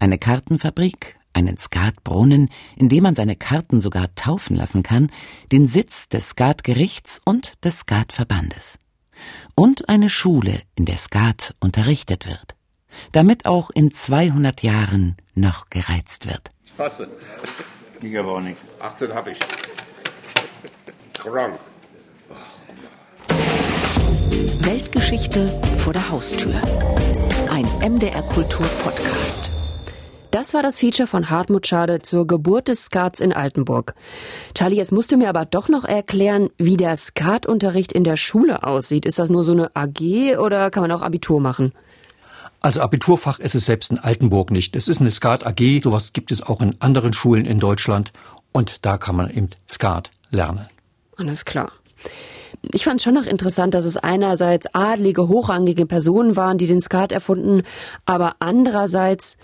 Eine 0.00 0.18
Kartenfabrik, 0.18 1.16
einen 1.32 1.56
Skatbrunnen, 1.58 2.50
in 2.76 2.88
dem 2.88 3.04
man 3.04 3.14
seine 3.14 3.36
Karten 3.36 3.80
sogar 3.80 4.14
taufen 4.16 4.56
lassen 4.56 4.82
kann, 4.82 5.10
den 5.52 5.68
Sitz 5.68 6.08
des 6.08 6.30
Skatgerichts 6.30 7.20
und 7.24 7.64
des 7.64 7.80
Skatverbandes. 7.80 8.80
Und 9.54 9.88
eine 9.88 10.08
Schule, 10.08 10.60
in 10.74 10.86
der 10.86 10.98
Skat 10.98 11.54
unterrichtet 11.60 12.26
wird. 12.26 12.56
Damit 13.12 13.46
auch 13.46 13.70
in 13.70 13.92
200 13.92 14.62
Jahren 14.62 15.16
noch 15.34 15.70
gereizt 15.70 16.26
wird. 16.26 16.50
Passe. 16.76 17.08
Ging 18.00 18.16
aber 18.16 18.36
auch 18.36 18.40
nichts. 18.40 18.66
18 18.80 19.14
habe 19.14 19.32
ich. 19.32 19.38
Krank. 21.24 21.58
Weltgeschichte 24.60 25.48
vor 25.78 25.94
der 25.94 26.10
Haustür. 26.10 26.52
Ein 27.48 27.64
MDR 27.80 28.20
Kultur 28.20 28.66
Podcast. 28.82 29.50
Das 30.30 30.52
war 30.52 30.62
das 30.62 30.78
Feature 30.78 31.06
von 31.06 31.30
Hartmut 31.30 31.66
Schade 31.66 32.02
zur 32.02 32.26
Geburt 32.26 32.68
des 32.68 32.84
Skats 32.84 33.20
in 33.20 33.32
Altenburg. 33.32 33.94
Charlie, 34.54 34.76
jetzt 34.76 34.92
musst 34.92 35.12
du 35.12 35.16
mir 35.16 35.30
aber 35.30 35.46
doch 35.46 35.70
noch 35.70 35.86
erklären, 35.86 36.50
wie 36.58 36.76
der 36.76 36.94
Skatunterricht 36.94 37.92
in 37.92 38.04
der 38.04 38.16
Schule 38.16 38.62
aussieht. 38.62 39.06
Ist 39.06 39.18
das 39.18 39.30
nur 39.30 39.44
so 39.44 39.52
eine 39.52 39.74
AG 39.74 40.36
oder 40.36 40.70
kann 40.70 40.82
man 40.82 40.92
auch 40.92 41.02
Abitur 41.02 41.40
machen? 41.40 41.72
Also 42.60 42.82
Abiturfach 42.82 43.38
ist 43.38 43.54
es 43.54 43.64
selbst 43.64 43.90
in 43.90 43.98
Altenburg 43.98 44.50
nicht. 44.50 44.76
Es 44.76 44.88
ist 44.88 45.00
eine 45.00 45.10
Skat 45.10 45.46
AG. 45.46 45.80
Sowas 45.82 46.12
gibt 46.12 46.30
es 46.32 46.42
auch 46.42 46.60
in 46.60 46.76
anderen 46.80 47.14
Schulen 47.14 47.46
in 47.46 47.60
Deutschland. 47.60 48.12
Und 48.52 48.84
da 48.84 48.98
kann 48.98 49.16
man 49.16 49.30
eben 49.30 49.48
Skat 49.70 50.10
lernen. 50.30 50.68
Alles 51.16 51.44
klar. 51.44 51.72
Ich 52.72 52.84
fand 52.84 53.02
schon 53.02 53.14
noch 53.14 53.26
interessant, 53.26 53.74
dass 53.74 53.84
es 53.84 53.96
einerseits 53.96 54.66
adlige, 54.74 55.28
hochrangige 55.28 55.86
Personen 55.86 56.36
waren, 56.36 56.58
die 56.58 56.66
den 56.66 56.80
Skat 56.80 57.12
erfunden, 57.12 57.62
aber 58.04 58.36
andererseits 58.38 59.36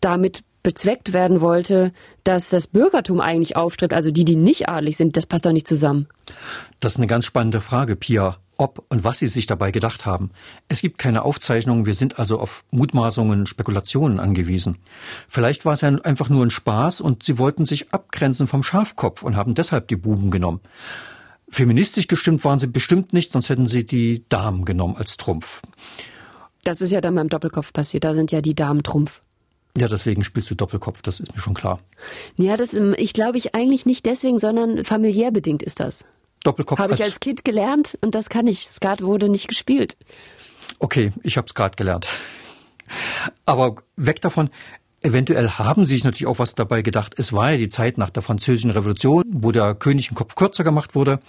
damit 0.00 0.42
bezweckt 0.62 1.12
werden 1.12 1.40
wollte, 1.40 1.92
dass 2.24 2.50
das 2.50 2.66
Bürgertum 2.66 3.20
eigentlich 3.20 3.56
auftritt, 3.56 3.92
also 3.92 4.10
die, 4.10 4.24
die 4.24 4.36
nicht 4.36 4.68
adelig 4.68 4.96
sind, 4.96 5.16
das 5.16 5.26
passt 5.26 5.46
doch 5.46 5.52
nicht 5.52 5.66
zusammen. 5.66 6.08
Das 6.80 6.92
ist 6.92 6.98
eine 6.98 7.06
ganz 7.06 7.24
spannende 7.24 7.60
Frage, 7.60 7.96
Pia. 7.96 8.36
Ob 8.60 8.84
und 8.88 9.04
was 9.04 9.20
Sie 9.20 9.28
sich 9.28 9.46
dabei 9.46 9.70
gedacht 9.70 10.04
haben. 10.04 10.32
Es 10.66 10.80
gibt 10.80 10.98
keine 10.98 11.24
Aufzeichnungen, 11.24 11.86
wir 11.86 11.94
sind 11.94 12.18
also 12.18 12.40
auf 12.40 12.64
Mutmaßungen, 12.72 13.46
Spekulationen 13.46 14.18
angewiesen. 14.18 14.78
Vielleicht 15.28 15.64
war 15.64 15.74
es 15.74 15.82
ja 15.82 15.88
einfach 15.88 16.28
nur 16.28 16.44
ein 16.44 16.50
Spaß 16.50 17.00
und 17.00 17.22
Sie 17.22 17.38
wollten 17.38 17.66
sich 17.66 17.92
abgrenzen 17.94 18.48
vom 18.48 18.64
Schafkopf 18.64 19.22
und 19.22 19.36
haben 19.36 19.54
deshalb 19.54 19.86
die 19.86 19.96
Buben 19.96 20.32
genommen. 20.32 20.60
Feministisch 21.50 22.06
gestimmt 22.08 22.44
waren 22.44 22.58
Sie 22.58 22.66
bestimmt 22.66 23.12
nicht, 23.12 23.32
sonst 23.32 23.48
hätten 23.48 23.66
Sie 23.66 23.86
die 23.86 24.24
Damen 24.28 24.64
genommen 24.64 24.96
als 24.96 25.16
Trumpf. 25.16 25.62
Das 26.64 26.80
ist 26.80 26.90
ja 26.90 27.00
dann 27.00 27.14
beim 27.14 27.28
Doppelkopf 27.28 27.72
passiert, 27.72 28.04
da 28.04 28.12
sind 28.12 28.32
ja 28.32 28.40
die 28.40 28.54
Damen 28.54 28.82
Trumpf. 28.82 29.22
Ja, 29.76 29.86
deswegen 29.86 30.24
spielst 30.24 30.50
du 30.50 30.54
Doppelkopf, 30.54 31.02
das 31.02 31.20
ist 31.20 31.34
mir 31.34 31.40
schon 31.40 31.54
klar. 31.54 31.80
Ja, 32.36 32.56
das, 32.56 32.74
ich 32.74 33.12
glaube 33.12 33.38
ich 33.38 33.54
eigentlich 33.54 33.86
nicht 33.86 34.06
deswegen, 34.06 34.38
sondern 34.38 34.84
familiär 34.84 35.30
bedingt 35.30 35.62
ist 35.62 35.80
das. 35.80 36.04
Doppelkopf. 36.42 36.78
Habe 36.78 36.94
ich 36.94 37.02
als 37.02 37.20
Kind 37.20 37.44
gelernt 37.44 37.98
und 38.00 38.14
das 38.14 38.28
kann 38.28 38.46
ich. 38.46 38.68
Skat 38.68 39.02
wurde 39.02 39.28
nicht 39.28 39.48
gespielt. 39.48 39.96
Okay, 40.78 41.12
ich 41.22 41.36
habe 41.36 41.48
gerade 41.52 41.76
gelernt. 41.76 42.08
Aber 43.44 43.76
weg 43.96 44.20
davon. 44.20 44.50
Eventuell 45.02 45.48
haben 45.50 45.86
sie 45.86 45.94
sich 45.94 46.04
natürlich 46.04 46.26
auch 46.26 46.40
was 46.40 46.56
dabei 46.56 46.82
gedacht. 46.82 47.14
Es 47.18 47.32
war 47.32 47.52
ja 47.52 47.56
die 47.56 47.68
Zeit 47.68 47.98
nach 47.98 48.10
der 48.10 48.22
Französischen 48.22 48.70
Revolution, 48.70 49.22
wo 49.28 49.52
der 49.52 49.74
König 49.74 50.10
ein 50.10 50.16
Kopf 50.16 50.34
kürzer 50.34 50.64
gemacht 50.64 50.96
wurde. 50.96 51.20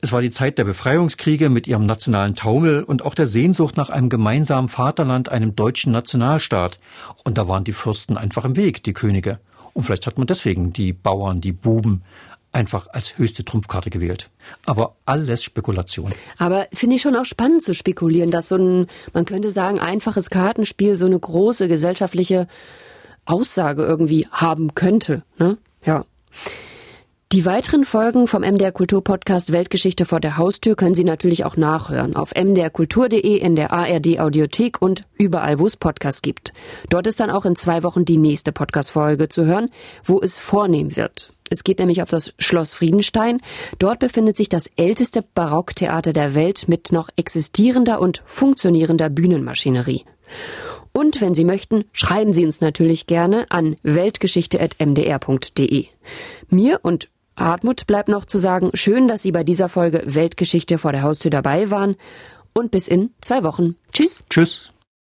Es 0.00 0.10
war 0.10 0.20
die 0.20 0.32
Zeit 0.32 0.58
der 0.58 0.64
Befreiungskriege 0.64 1.48
mit 1.48 1.68
ihrem 1.68 1.86
nationalen 1.86 2.34
Taumel 2.34 2.82
und 2.82 3.04
auch 3.04 3.14
der 3.14 3.28
Sehnsucht 3.28 3.76
nach 3.76 3.88
einem 3.88 4.08
gemeinsamen 4.08 4.66
Vaterland, 4.66 5.28
einem 5.28 5.54
deutschen 5.54 5.92
Nationalstaat. 5.92 6.80
Und 7.22 7.38
da 7.38 7.46
waren 7.46 7.62
die 7.62 7.72
Fürsten 7.72 8.16
einfach 8.16 8.44
im 8.44 8.56
Weg, 8.56 8.82
die 8.82 8.94
Könige. 8.94 9.38
Und 9.74 9.84
vielleicht 9.84 10.08
hat 10.08 10.18
man 10.18 10.26
deswegen 10.26 10.72
die 10.72 10.92
Bauern, 10.92 11.40
die 11.40 11.52
Buben 11.52 12.02
einfach 12.52 12.88
als 12.92 13.18
höchste 13.18 13.44
Trumpfkarte 13.44 13.90
gewählt. 13.90 14.30
Aber 14.66 14.96
alles 15.06 15.42
Spekulation. 15.42 16.12
Aber 16.38 16.66
finde 16.72 16.96
ich 16.96 17.02
schon 17.02 17.16
auch 17.16 17.24
spannend 17.24 17.62
zu 17.62 17.74
spekulieren, 17.74 18.30
dass 18.30 18.48
so 18.48 18.56
ein, 18.56 18.86
man 19.12 19.24
könnte 19.24 19.50
sagen, 19.50 19.80
einfaches 19.80 20.30
Kartenspiel 20.30 20.94
so 20.94 21.06
eine 21.06 21.18
große 21.18 21.68
gesellschaftliche 21.68 22.46
Aussage 23.24 23.82
irgendwie 23.82 24.26
haben 24.30 24.74
könnte. 24.74 25.22
Ne? 25.38 25.56
Ja. 25.84 26.04
Die 27.32 27.46
weiteren 27.46 27.86
Folgen 27.86 28.26
vom 28.26 28.42
MDR 28.42 28.72
Kultur 28.72 29.02
Podcast 29.02 29.52
Weltgeschichte 29.52 30.04
vor 30.04 30.20
der 30.20 30.36
Haustür 30.36 30.76
können 30.76 30.94
Sie 30.94 31.02
natürlich 31.02 31.46
auch 31.46 31.56
nachhören 31.56 32.14
auf 32.14 32.34
mdrkultur.de 32.34 33.38
in 33.38 33.56
der 33.56 33.72
ARD 33.72 34.20
Audiothek 34.20 34.82
und 34.82 35.06
überall, 35.16 35.58
wo 35.58 35.66
es 35.66 35.78
Podcasts 35.78 36.20
gibt. 36.20 36.52
Dort 36.90 37.06
ist 37.06 37.20
dann 37.20 37.30
auch 37.30 37.46
in 37.46 37.56
zwei 37.56 37.84
Wochen 37.84 38.04
die 38.04 38.18
nächste 38.18 38.52
Podcast 38.52 38.90
Folge 38.90 39.30
zu 39.30 39.46
hören, 39.46 39.70
wo 40.04 40.20
es 40.20 40.36
vornehm 40.36 40.94
wird. 40.94 41.32
Es 41.52 41.64
geht 41.64 41.78
nämlich 41.78 42.02
auf 42.02 42.08
das 42.08 42.32
Schloss 42.38 42.72
Friedenstein. 42.72 43.40
Dort 43.78 43.98
befindet 43.98 44.36
sich 44.36 44.48
das 44.48 44.68
älteste 44.76 45.22
Barocktheater 45.22 46.12
der 46.12 46.34
Welt 46.34 46.66
mit 46.66 46.92
noch 46.92 47.10
existierender 47.16 48.00
und 48.00 48.22
funktionierender 48.24 49.10
Bühnenmaschinerie. 49.10 50.06
Und 50.92 51.20
wenn 51.20 51.34
Sie 51.34 51.44
möchten, 51.44 51.84
schreiben 51.92 52.32
Sie 52.32 52.46
uns 52.46 52.60
natürlich 52.60 53.06
gerne 53.06 53.46
an 53.50 53.76
weltgeschichte.mdr.de. 53.82 55.86
Mir 56.48 56.80
und 56.82 57.08
Hartmut 57.36 57.86
bleibt 57.86 58.08
noch 58.08 58.24
zu 58.24 58.38
sagen, 58.38 58.70
schön, 58.74 59.06
dass 59.08 59.22
Sie 59.22 59.32
bei 59.32 59.42
dieser 59.44 59.68
Folge 59.68 60.02
Weltgeschichte 60.06 60.78
vor 60.78 60.92
der 60.92 61.02
Haustür 61.02 61.30
dabei 61.30 61.70
waren 61.70 61.96
und 62.54 62.70
bis 62.70 62.88
in 62.88 63.10
zwei 63.20 63.44
Wochen. 63.44 63.76
Tschüss. 63.92 64.24
Tschüss. 64.28 64.71